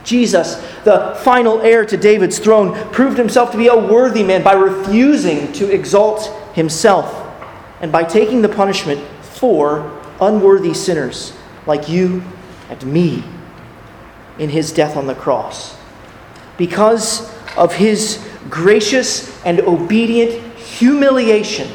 [0.04, 4.52] Jesus, the final heir to David's throne, proved himself to be a worthy man by
[4.52, 7.18] refusing to exalt himself
[7.80, 11.36] and by taking the punishment for unworthy sinners
[11.66, 12.22] like you
[12.68, 13.24] and me
[14.38, 15.76] in his death on the cross.
[16.62, 21.68] Because of his gracious and obedient humiliation,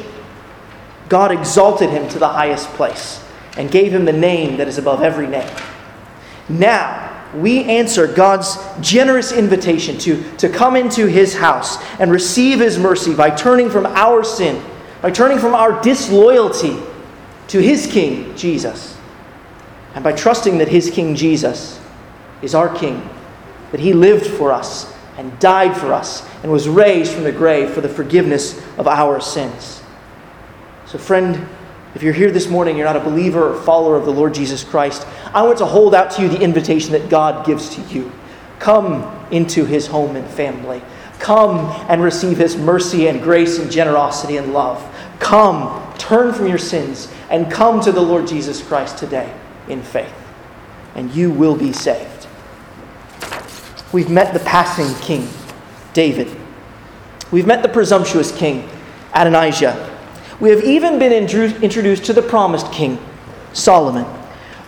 [1.10, 3.22] God exalted him to the highest place
[3.58, 5.54] and gave him the name that is above every name.
[6.48, 12.78] Now, we answer God's generous invitation to, to come into His house and receive His
[12.78, 14.64] mercy by turning from our sin,
[15.02, 16.78] by turning from our disloyalty
[17.48, 18.96] to His King, Jesus,
[19.94, 21.78] and by trusting that His King, Jesus,
[22.40, 23.06] is our King,
[23.70, 27.70] that He lived for us and died for us and was raised from the grave
[27.70, 29.82] for the forgiveness of our sins.
[30.86, 31.46] So, friend,
[31.94, 34.62] if you're here this morning, you're not a believer or follower of the Lord Jesus
[34.62, 38.12] Christ, I want to hold out to you the invitation that God gives to you.
[38.58, 40.82] Come into his home and family.
[41.18, 41.58] Come
[41.88, 44.84] and receive his mercy and grace and generosity and love.
[45.18, 49.32] Come, turn from your sins, and come to the Lord Jesus Christ today
[49.68, 50.14] in faith,
[50.94, 52.17] and you will be saved.
[53.92, 55.28] We've met the passing king,
[55.94, 56.34] David.
[57.30, 58.68] We've met the presumptuous king,
[59.14, 59.96] Adonijah.
[60.40, 62.98] We have even been introduced to the promised king,
[63.54, 64.06] Solomon.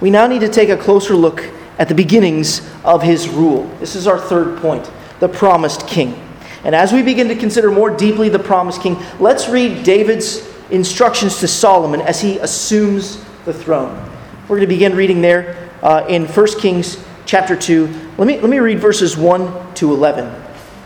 [0.01, 1.45] We now need to take a closer look
[1.79, 3.65] at the beginnings of his rule.
[3.79, 4.91] This is our third point
[5.21, 6.19] the promised king.
[6.65, 11.39] And as we begin to consider more deeply the promised king, let's read David's instructions
[11.41, 13.95] to Solomon as he assumes the throne.
[14.43, 17.87] We're going to begin reading there uh, in 1 Kings chapter 2.
[18.19, 20.35] Let me, let me read verses 1 to 11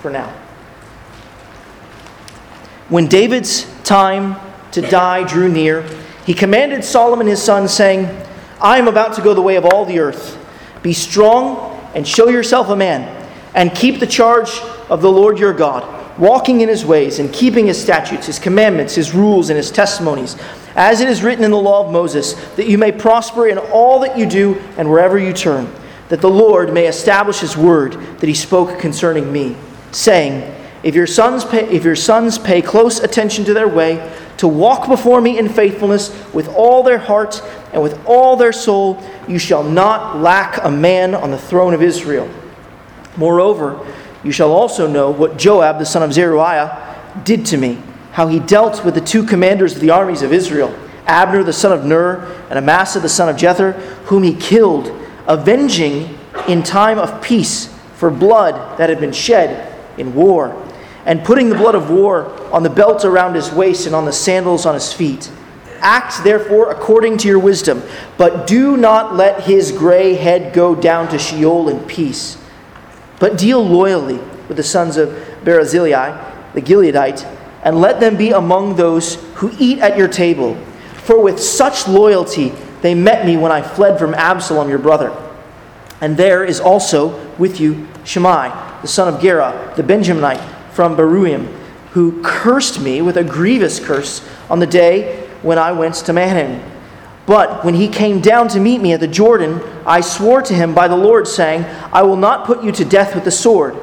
[0.03, 0.29] for now.
[2.91, 4.37] When David's time
[4.73, 5.89] to die drew near,
[6.27, 8.15] he commanded Solomon his son, saying,
[8.61, 10.39] I am about to go the way of all the earth.
[10.83, 14.51] Be strong and show yourself a man, and keep the charge
[14.91, 18.95] of the Lord your God, walking in his ways and keeping his statutes, his commandments,
[18.95, 20.37] his rules, and his testimonies,
[20.77, 24.01] as it is written in the law of Moses, that you may prosper in all
[24.01, 25.75] that you do and wherever you turn,
[26.09, 29.57] that the Lord may establish his word that he spoke concerning me,
[29.93, 34.47] saying, if your, sons pay, if your sons pay close attention to their way, to
[34.47, 37.43] walk before me in faithfulness with all their heart
[37.73, 41.83] and with all their soul, you shall not lack a man on the throne of
[41.83, 42.29] Israel.
[43.17, 43.81] Moreover,
[44.23, 47.79] you shall also know what Joab the son of Zeruiah did to me,
[48.13, 50.77] how he dealt with the two commanders of the armies of Israel,
[51.07, 53.73] Abner the son of Ner and Amasa the son of Jether,
[54.07, 54.87] whom he killed,
[55.27, 56.19] avenging
[56.49, 57.67] in time of peace
[57.97, 60.61] for blood that had been shed in war,
[61.07, 64.13] and putting the blood of war on the belt around his waist and on the
[64.13, 65.31] sandals on his feet.
[65.81, 67.83] Act therefore according to your wisdom,
[68.17, 72.39] but do not let his gray head go down to Sheol in peace
[73.19, 74.19] but deal loyally
[74.49, 75.09] with the sons of
[75.45, 77.25] Barzillai, the Gileadite,
[77.63, 80.57] and let them be among those who eat at your table.
[81.05, 82.53] For with such loyalty
[82.85, 85.11] they met me when I fled from Absalom your brother.
[86.03, 88.51] And there is also with you Shimei,
[88.83, 91.47] the son of Gera, the Benjaminite from Bahurim,
[91.93, 96.63] who cursed me with a grievous curse on the day when I went to Mahanaim.
[97.25, 100.75] But when he came down to meet me at the Jordan, I swore to him
[100.75, 103.77] by the Lord, saying, I will not put you to death with the sword.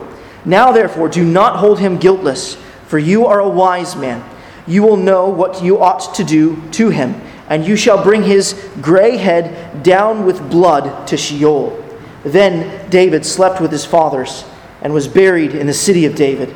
[0.45, 2.53] Now, therefore, do not hold him guiltless,
[2.85, 4.23] for you are a wise man.
[4.67, 7.19] You will know what you ought to do to him,
[7.51, 11.83] and you shall bring his gray head down with blood to Sheol.
[12.23, 14.45] Then David slept with his fathers
[14.81, 16.55] and was buried in the city of David.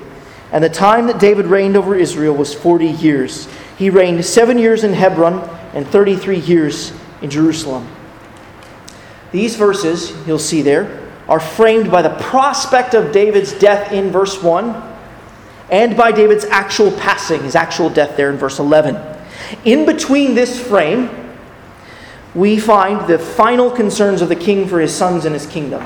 [0.53, 3.49] And the time that David reigned over Israel was forty years.
[3.77, 7.85] He reigned seven years in Hebron and 33 years in Jerusalem.
[9.33, 14.41] These verses, you'll see there, are framed by the prospect of David's death in verse
[14.41, 14.95] 1
[15.69, 19.14] and by David's actual passing, his actual death there in verse 11.
[19.63, 21.09] In between this frame,
[22.33, 25.85] we find the final concerns of the king for his sons and his kingdom.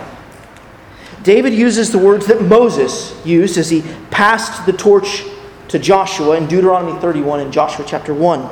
[1.24, 5.24] David uses the words that Moses used as he passed the torch
[5.68, 8.49] to Joshua in Deuteronomy 31 and Joshua chapter 1.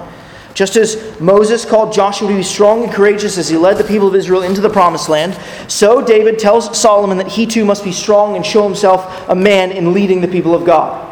[0.54, 4.08] Just as Moses called Joshua to be strong and courageous as he led the people
[4.08, 5.38] of Israel into the promised land,
[5.68, 9.72] so David tells Solomon that he too must be strong and show himself a man
[9.72, 11.04] in leading the people of God.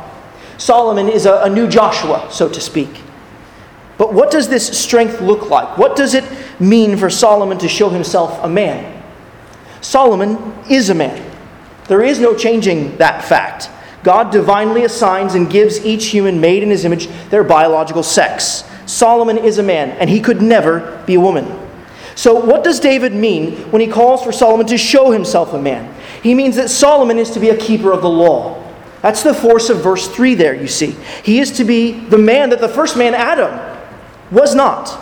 [0.57, 3.01] Solomon is a, a new Joshua, so to speak.
[3.97, 5.77] But what does this strength look like?
[5.77, 6.25] What does it
[6.59, 9.03] mean for Solomon to show himself a man?
[9.81, 11.31] Solomon is a man.
[11.87, 13.69] There is no changing that fact.
[14.03, 18.63] God divinely assigns and gives each human made in his image their biological sex.
[18.85, 21.59] Solomon is a man, and he could never be a woman.
[22.15, 25.93] So, what does David mean when he calls for Solomon to show himself a man?
[26.21, 28.63] He means that Solomon is to be a keeper of the law.
[29.01, 30.95] That's the force of verse 3 there, you see.
[31.23, 33.53] He is to be the man that the first man, Adam,
[34.31, 34.97] was not,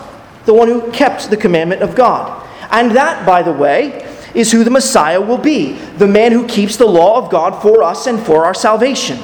[0.46, 2.42] the one who kept the commandment of God.
[2.70, 6.76] And that, by the way, is who the Messiah will be the man who keeps
[6.76, 9.18] the law of God for us and for our salvation.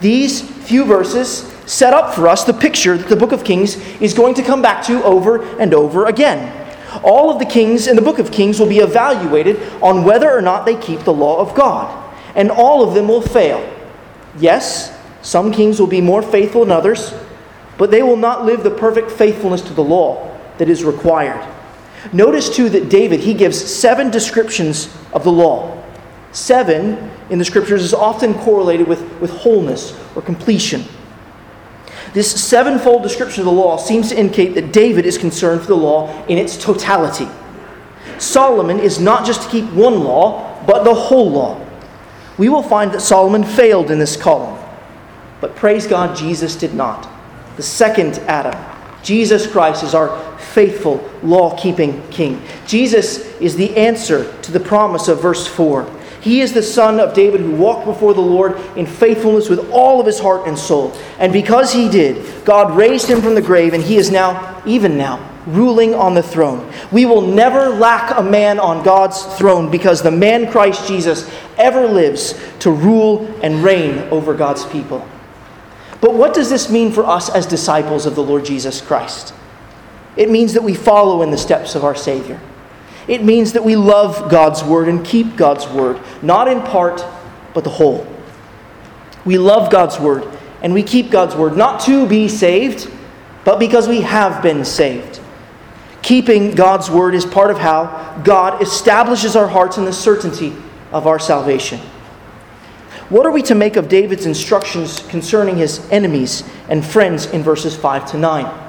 [0.00, 4.14] These few verses set up for us the picture that the book of Kings is
[4.14, 6.60] going to come back to over and over again.
[7.02, 10.40] All of the kings in the book of Kings will be evaluated on whether or
[10.40, 13.68] not they keep the law of God, and all of them will fail.
[14.38, 17.12] Yes, some kings will be more faithful than others,
[17.78, 21.44] but they will not live the perfect faithfulness to the law that is required.
[22.12, 25.82] Notice too that David he gives seven descriptions of the law.
[26.32, 30.84] Seven in the scriptures is often correlated with, with wholeness or completion.
[32.12, 35.76] This sevenfold description of the law seems to indicate that David is concerned for the
[35.76, 37.28] law in its totality.
[38.18, 41.60] Solomon is not just to keep one law, but the whole law.
[42.38, 44.60] We will find that Solomon failed in this column.
[45.40, 47.08] But praise God, Jesus did not.
[47.56, 48.54] The second Adam,
[49.02, 52.42] Jesus Christ, is our faithful, law keeping King.
[52.66, 55.88] Jesus is the answer to the promise of verse 4.
[56.20, 60.00] He is the son of David who walked before the Lord in faithfulness with all
[60.00, 60.96] of his heart and soul.
[61.18, 64.96] And because he did, God raised him from the grave, and he is now, even
[64.96, 66.72] now, ruling on the throne.
[66.90, 71.86] We will never lack a man on God's throne because the man Christ Jesus ever
[71.86, 75.06] lives to rule and reign over God's people.
[76.04, 79.32] But what does this mean for us as disciples of the Lord Jesus Christ?
[80.18, 82.38] It means that we follow in the steps of our Savior.
[83.08, 87.02] It means that we love God's Word and keep God's Word, not in part,
[87.54, 88.06] but the whole.
[89.24, 90.28] We love God's Word
[90.62, 92.92] and we keep God's Word, not to be saved,
[93.46, 95.20] but because we have been saved.
[96.02, 100.54] Keeping God's Word is part of how God establishes our hearts in the certainty
[100.92, 101.80] of our salvation.
[103.10, 107.76] What are we to make of David's instructions concerning his enemies and friends in verses
[107.76, 108.62] 5 to 9?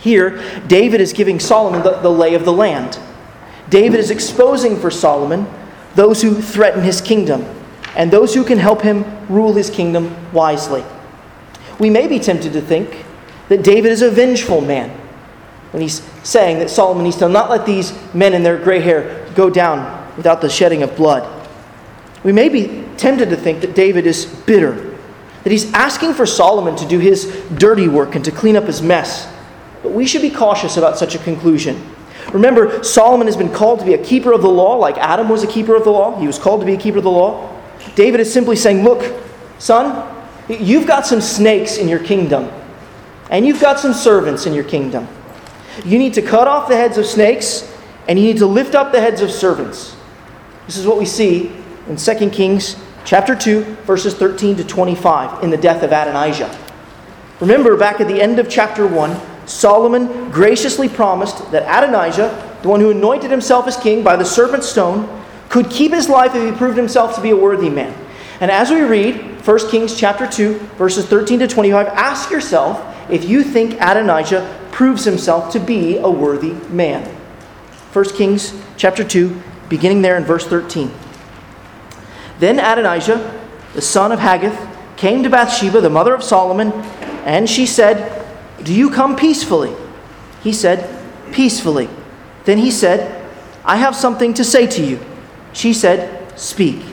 [0.00, 2.98] Here, David is giving Solomon the, the lay of the land.
[3.68, 5.46] David is exposing for Solomon
[5.94, 7.44] those who threaten his kingdom
[7.94, 10.84] and those who can help him rule his kingdom wisely.
[11.78, 13.04] We may be tempted to think
[13.48, 14.90] that David is a vengeful man
[15.72, 19.26] when he's saying that Solomon needs to not let these men in their gray hair
[19.34, 21.41] go down without the shedding of blood.
[22.24, 24.96] We may be tempted to think that David is bitter,
[25.42, 28.80] that he's asking for Solomon to do his dirty work and to clean up his
[28.80, 29.32] mess
[29.82, 31.82] but we should be cautious about such a conclusion.
[32.32, 35.42] Remember, Solomon has been called to be a keeper of the law, like Adam was
[35.42, 36.18] a keeper of the law.
[36.20, 37.60] He was called to be a keeper of the law.
[37.96, 39.12] David is simply saying, Look,
[39.58, 40.08] son,
[40.48, 42.48] you've got some snakes in your kingdom,
[43.30, 45.08] and you've got some servants in your kingdom.
[45.84, 47.68] You need to cut off the heads of snakes,
[48.06, 49.96] and you need to lift up the heads of servants.
[50.66, 51.52] This is what we see
[51.88, 56.58] in 2 Kings chapter 2, verses 13 to 25, in the death of Adonijah.
[57.40, 62.80] Remember, back at the end of chapter 1, Solomon graciously promised that Adonijah, the one
[62.80, 65.08] who anointed himself as king by the serpent stone,
[65.48, 67.92] could keep his life if he proved himself to be a worthy man.
[68.40, 72.80] And as we read 1 Kings chapter 2, verses 13 to 25, ask yourself
[73.10, 77.04] if you think Adonijah proves himself to be a worthy man.
[77.92, 80.90] 1 Kings chapter 2, beginning there in verse 13.
[82.42, 83.40] Then Adonijah,
[83.72, 84.58] the son of Haggith,
[84.96, 86.72] came to Bathsheba, the mother of Solomon,
[87.24, 88.22] and she said,
[88.62, 89.74] do you come peacefully?
[90.42, 90.88] He said,
[91.32, 91.88] Peacefully.
[92.44, 93.30] Then he said,
[93.64, 95.00] I have something to say to you.
[95.52, 96.84] She said, Speak.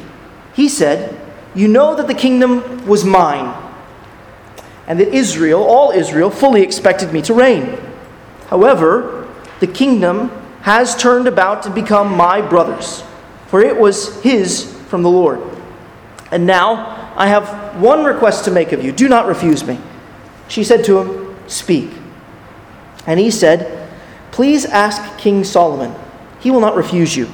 [0.53, 1.19] He said,
[1.53, 3.55] You know that the kingdom was mine,
[4.87, 7.77] and that Israel, all Israel, fully expected me to reign.
[8.47, 9.27] However,
[9.59, 10.29] the kingdom
[10.61, 13.03] has turned about to become my brother's,
[13.47, 15.39] for it was his from the Lord.
[16.31, 18.91] And now I have one request to make of you.
[18.91, 19.79] Do not refuse me.
[20.47, 21.91] She said to him, Speak.
[23.07, 23.89] And he said,
[24.31, 25.93] Please ask King Solomon,
[26.39, 27.29] he will not refuse you,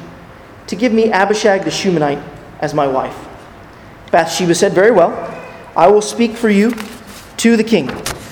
[0.67, 2.23] to give me Abishag the Shunammite
[2.59, 3.17] as my wife.
[4.11, 5.13] Bathsheba said, Very well,
[5.75, 6.73] I will speak for you
[7.37, 7.89] to the king.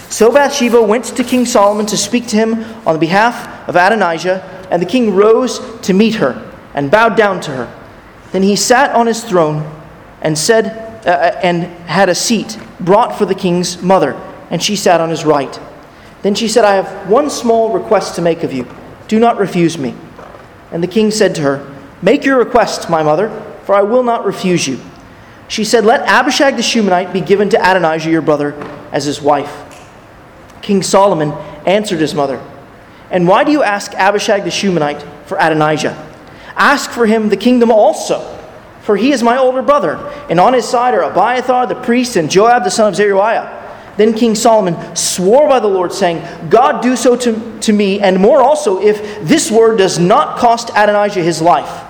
[0.09, 4.81] So Bathsheba went to King Solomon to speak to him on behalf of Adonijah, and
[4.81, 7.82] the king rose to meet her and bowed down to her.
[8.33, 9.63] Then he sat on his throne
[10.21, 14.13] and said, uh, uh and had a seat brought for the king's mother,
[14.49, 15.57] and she sat on his right.
[16.23, 18.67] Then she said, I have one small request to make of you.
[19.07, 19.93] Do not refuse me.
[20.71, 23.29] And the king said to her, Make your request, my mother,
[23.63, 24.79] for I will not refuse you.
[25.47, 28.53] She said, Let Abishag the Shunammite be given to Adonijah your brother
[28.91, 29.53] as his wife.
[30.63, 31.31] King Solomon
[31.67, 32.41] answered his mother,
[33.11, 36.12] And why do you ask Abishag the Shunammite for Adonijah?
[36.55, 38.39] Ask for him the kingdom also,
[38.81, 39.95] for he is my older brother,
[40.29, 43.61] and on his side are Abiathar the priest and Joab the son of Zeruiah.
[43.95, 48.19] Then King Solomon swore by the Lord, saying, God do so to, to me, and
[48.19, 51.89] more also, if this word does not cost Adonijah his life.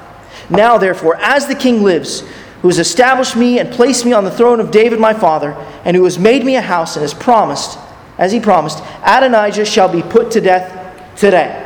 [0.49, 2.21] Now, therefore, as the king lives,
[2.61, 5.53] who has established me and placed me on the throne of David my father,
[5.85, 7.77] and who has made me a house and has promised,
[8.17, 11.62] as he promised, Adonijah shall be put to death today.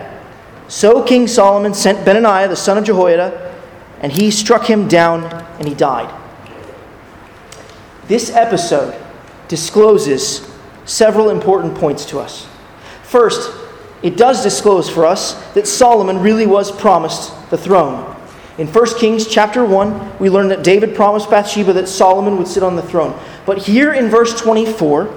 [0.67, 3.55] So King Solomon sent Benaiah the son of Jehoiada,
[4.01, 5.23] and he struck him down,
[5.59, 6.13] and he died.
[8.07, 9.01] This episode
[9.47, 10.49] discloses
[10.85, 12.47] several important points to us.
[13.03, 13.51] First,
[14.03, 18.15] it does disclose for us that Solomon really was promised the throne.
[18.57, 22.63] In 1 Kings chapter 1, we learn that David promised Bathsheba that Solomon would sit
[22.63, 23.17] on the throne.
[23.45, 25.13] But here in verse 24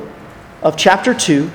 [0.63, 1.51] of chapter 2,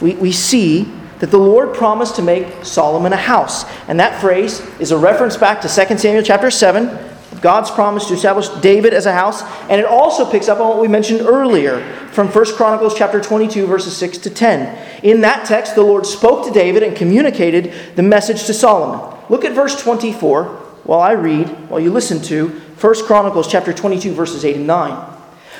[0.00, 0.92] we, we see
[1.22, 3.64] that the Lord promised to make Solomon a house.
[3.86, 6.98] And that phrase is a reference back to 2 Samuel chapter 7,
[7.40, 10.80] God's promise to establish David as a house, and it also picks up on what
[10.80, 15.04] we mentioned earlier from 1 Chronicles chapter 22 verses 6 to 10.
[15.04, 19.16] In that text the Lord spoke to David and communicated the message to Solomon.
[19.28, 20.46] Look at verse 24
[20.82, 25.08] while I read, while you listen to 1 Chronicles chapter 22 verses 8 and 9.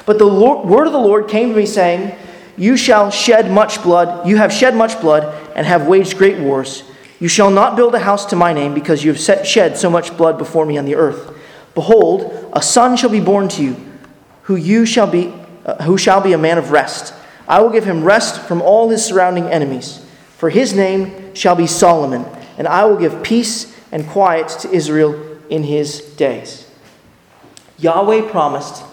[0.07, 2.17] But the Lord, word of the Lord came to me saying,
[2.57, 6.84] "You shall shed much blood, you have shed much blood and have waged great wars.
[7.20, 10.16] You shall not build a house to my name because you have shed so much
[10.16, 11.32] blood before me on the earth."
[11.74, 13.76] Behold, a son shall be born to you,
[14.42, 15.32] who you shall be,
[15.64, 17.14] uh, who shall be a man of rest.
[17.48, 20.00] I will give him rest from all his surrounding enemies.
[20.36, 22.26] For his name shall be Solomon,
[22.59, 25.14] and I will give peace and quiet to Israel
[25.48, 26.66] in his days.
[27.78, 28.84] Yahweh promised,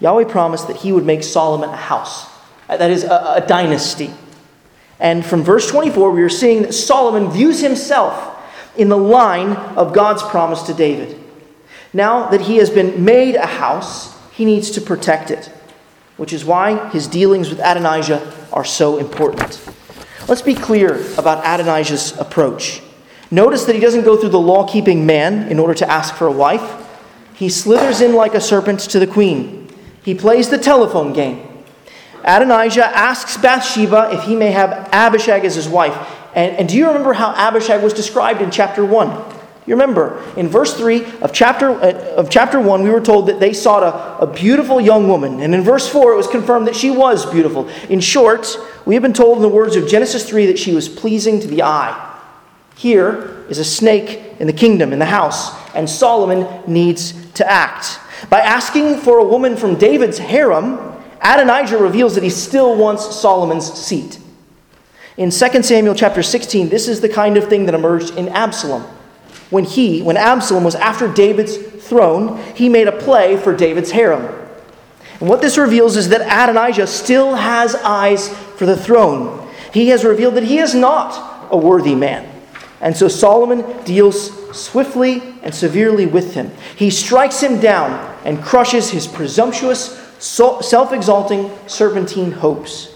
[0.00, 2.26] Yahweh promised that he would make Solomon a house.
[2.68, 4.10] That is a, a dynasty.
[5.00, 8.36] And from verse 24, we are seeing that Solomon views himself
[8.76, 11.18] in the line of God's promise to David.
[11.92, 15.46] Now that he has been made a house, he needs to protect it,
[16.16, 19.60] which is why his dealings with Adonijah are so important.
[20.28, 22.82] Let's be clear about Adonijah's approach.
[23.30, 26.26] Notice that he doesn't go through the law keeping man in order to ask for
[26.26, 26.86] a wife.
[27.34, 29.68] He slithers in like a serpent to the queen.
[30.04, 31.49] He plays the telephone game.
[32.24, 35.96] Adonijah asks Bathsheba if he may have Abishag as his wife.
[36.34, 39.40] And, and do you remember how Abishag was described in chapter 1?
[39.66, 43.38] You remember, in verse 3 of chapter, uh, of chapter 1, we were told that
[43.38, 45.40] they sought a, a beautiful young woman.
[45.40, 47.68] And in verse 4, it was confirmed that she was beautiful.
[47.88, 50.88] In short, we have been told in the words of Genesis 3 that she was
[50.88, 52.06] pleasing to the eye.
[52.76, 58.00] Here is a snake in the kingdom, in the house, and Solomon needs to act.
[58.28, 60.89] By asking for a woman from David's harem,
[61.22, 64.18] Adonijah reveals that he still wants Solomon's seat.
[65.16, 68.84] In 2 Samuel chapter 16, this is the kind of thing that emerged in Absalom
[69.50, 74.24] when he, when Absalom was after David's throne, he made a play for David's harem.
[75.18, 79.48] And what this reveals is that Adonijah still has eyes for the throne.
[79.74, 82.28] He has revealed that he is not a worthy man.
[82.80, 86.50] And so Solomon deals swiftly and severely with him.
[86.76, 87.90] He strikes him down
[88.24, 92.94] and crushes his presumptuous, self exalting, serpentine hopes.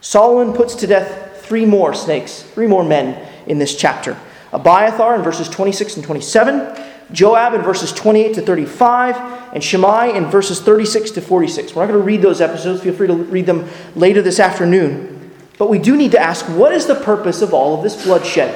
[0.00, 4.16] Solomon puts to death three more snakes, three more men in this chapter.
[4.52, 10.26] Abiathar in verses 26 and 27, Joab in verses 28 to 35, and Shimei in
[10.26, 11.74] verses 36 to 46.
[11.74, 12.82] We're not going to read those episodes.
[12.82, 15.32] Feel free to read them later this afternoon.
[15.58, 18.54] But we do need to ask what is the purpose of all of this bloodshed?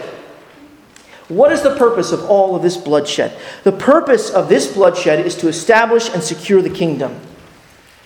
[1.29, 3.37] What is the purpose of all of this bloodshed?
[3.63, 7.19] The purpose of this bloodshed is to establish and secure the kingdom.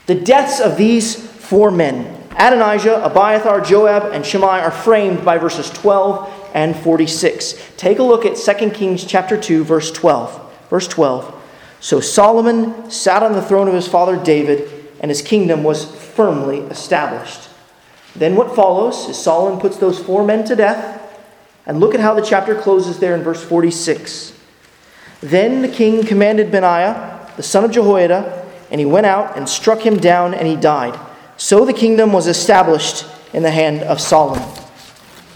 [0.08, 5.68] The deaths of these four men, Adonijah, Abiathar, Joab, and Shimei, are framed by verses
[5.68, 7.72] 12 and 46.
[7.76, 10.68] Take a look at 2 Kings chapter 2 verse 12.
[10.70, 11.34] Verse 12.
[11.80, 16.60] So Solomon sat on the throne of his father David and his kingdom was firmly
[16.60, 17.50] established.
[18.16, 21.02] Then what follows is Solomon puts those four men to death
[21.66, 24.32] and look at how the chapter closes there in verse 46.
[25.20, 29.80] Then the king commanded Benaiah, the son of Jehoiada, and he went out and struck
[29.80, 30.98] him down and he died.
[31.36, 34.46] So the kingdom was established in the hand of Solomon.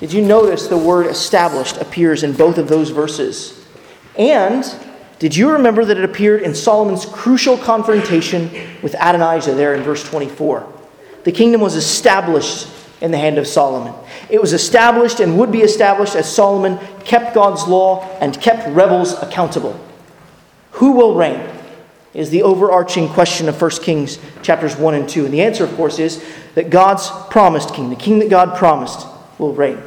[0.01, 3.65] Did you notice the word established appears in both of those verses?
[4.19, 4.65] And
[5.21, 8.51] did you remember that it appeared in Solomon's crucial confrontation
[8.83, 10.67] with Adonijah there in verse 24?
[11.23, 12.67] The kingdom was established
[13.01, 13.95] in the hand of Solomon.
[14.29, 19.15] It was established and would be established as Solomon kept God's law and kept rebels
[19.23, 19.79] accountable.
[20.73, 21.49] Who will reign?
[22.15, 25.25] Is the overarching question of 1 Kings chapters 1 and 2.
[25.25, 26.23] And the answer, of course, is
[26.55, 29.07] that God's promised king, the king that God promised,
[29.39, 29.83] will reign.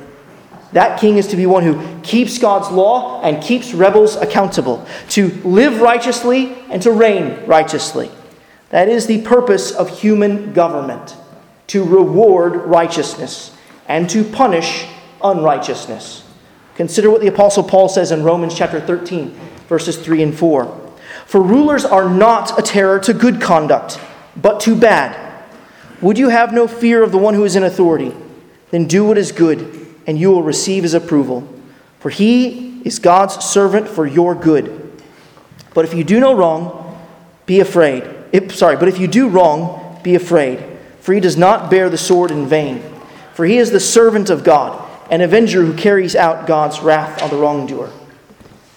[0.71, 5.27] That king is to be one who keeps God's law and keeps rebels accountable, to
[5.43, 8.11] live righteously and to reign righteously.
[8.71, 11.15] That is the purpose of human government
[11.67, 13.55] to reward righteousness
[13.87, 14.87] and to punish
[15.23, 16.23] unrighteousness.
[16.75, 19.29] Consider what the Apostle Paul says in Romans chapter 13,
[19.69, 20.84] verses 3 and 4.
[21.25, 23.99] For rulers are not a terror to good conduct,
[24.35, 25.21] but to bad.
[26.01, 28.13] Would you have no fear of the one who is in authority?
[28.71, 31.47] Then do what is good and you will receive his approval.
[31.99, 35.01] For he is God's servant for your good.
[35.73, 37.03] But if you do no wrong,
[37.45, 38.03] be afraid.
[38.51, 40.63] Sorry, but if you do wrong, be afraid.
[41.01, 42.83] For he does not bear the sword in vain.
[43.33, 47.29] For he is the servant of God, an avenger who carries out God's wrath on
[47.29, 47.91] the wrongdoer.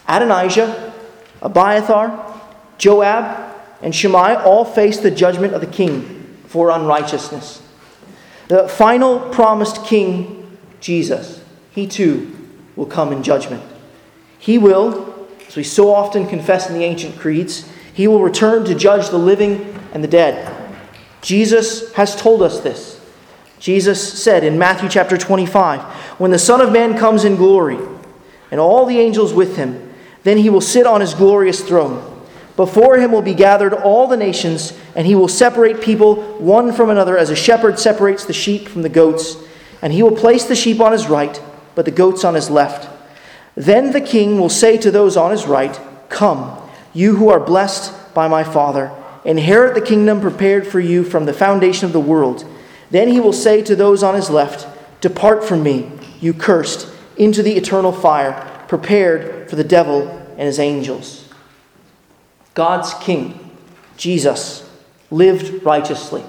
[0.09, 0.95] Adonijah
[1.41, 2.28] Abiathar,
[2.79, 7.62] Joab, and Shimei all face the judgment of the king for unrighteousness.
[8.49, 12.35] The final promised king, Jesus, he too
[12.76, 13.62] will come in judgment.
[14.39, 18.74] He will, as we so often confess in the ancient creeds, he will return to
[18.74, 20.55] judge the living and the dead.
[21.20, 23.01] Jesus has told us this.
[23.59, 25.81] Jesus said in Matthew chapter 25,
[26.18, 27.79] When the Son of Man comes in glory,
[28.51, 32.18] and all the angels with him, then he will sit on his glorious throne.
[32.59, 36.91] Before him will be gathered all the nations, and he will separate people one from
[36.91, 39.37] another as a shepherd separates the sheep from the goats.
[39.81, 41.41] And he will place the sheep on his right,
[41.77, 42.91] but the goats on his left.
[43.55, 45.79] Then the king will say to those on his right,
[46.09, 46.61] Come,
[46.93, 48.91] you who are blessed by my Father,
[49.25, 52.45] inherit the kingdom prepared for you from the foundation of the world.
[52.91, 54.67] Then he will say to those on his left,
[55.01, 60.59] Depart from me, you cursed, into the eternal fire, prepared for the devil and his
[60.59, 61.28] angels.
[62.59, 63.39] God's king,
[63.97, 64.69] Jesus,
[65.13, 66.25] lived righteously.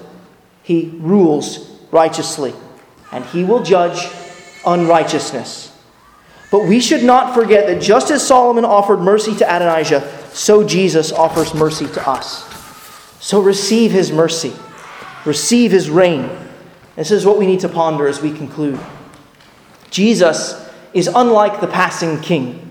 [0.62, 2.54] He rules righteously,
[3.10, 4.08] and he will judge
[4.64, 5.76] unrighteousness.
[6.52, 11.10] But we should not forget that just as Solomon offered mercy to Adonijah, so Jesus
[11.10, 12.44] offers mercy to us.
[13.18, 14.52] So receive his mercy,
[15.24, 16.30] receive his reign.
[16.94, 18.78] This is what we need to ponder as we conclude.
[19.90, 22.70] Jesus is unlike the passing king.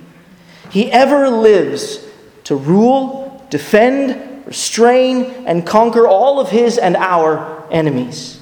[0.72, 2.06] He ever lives
[2.46, 8.42] to rule, defend, restrain, and conquer all of his and our enemies.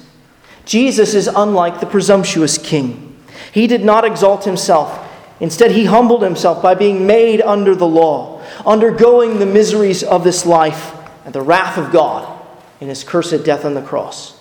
[0.64, 3.16] Jesus is unlike the presumptuous king.
[3.52, 5.06] He did not exalt himself.
[5.40, 10.44] Instead, he humbled himself by being made under the law, undergoing the miseries of this
[10.44, 10.94] life
[11.24, 12.38] and the wrath of God
[12.80, 14.40] in his cursed death on the cross.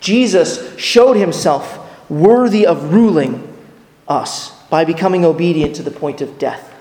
[0.00, 3.52] Jesus showed himself worthy of ruling
[4.08, 6.72] us by becoming obedient to the point of death.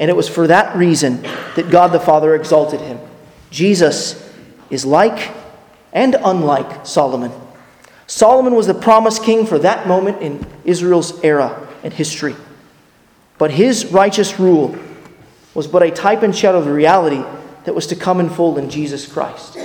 [0.00, 1.22] And it was for that reason
[1.54, 2.98] that God the Father exalted him.
[3.50, 4.28] Jesus
[4.68, 5.30] is like
[5.92, 7.30] and unlike Solomon.
[8.06, 12.34] Solomon was the promised king for that moment in Israel's era and history.
[13.38, 14.76] But his righteous rule
[15.54, 17.22] was but a type and shadow of the reality
[17.64, 19.58] that was to come in full in Jesus Christ.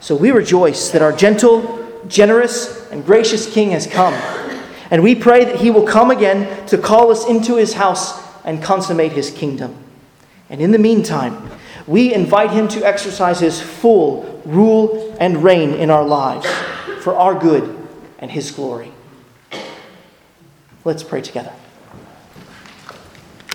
[0.00, 4.14] So we rejoice that our gentle, generous, and gracious king has come
[4.90, 8.62] and we pray that he will come again to call us into his house and
[8.62, 9.76] consummate his kingdom.
[10.50, 11.50] And in the meantime,
[11.86, 16.46] we invite him to exercise his full rule and reign in our lives
[17.00, 17.74] for our good
[18.18, 18.92] and his glory.
[20.84, 21.52] Let's pray together.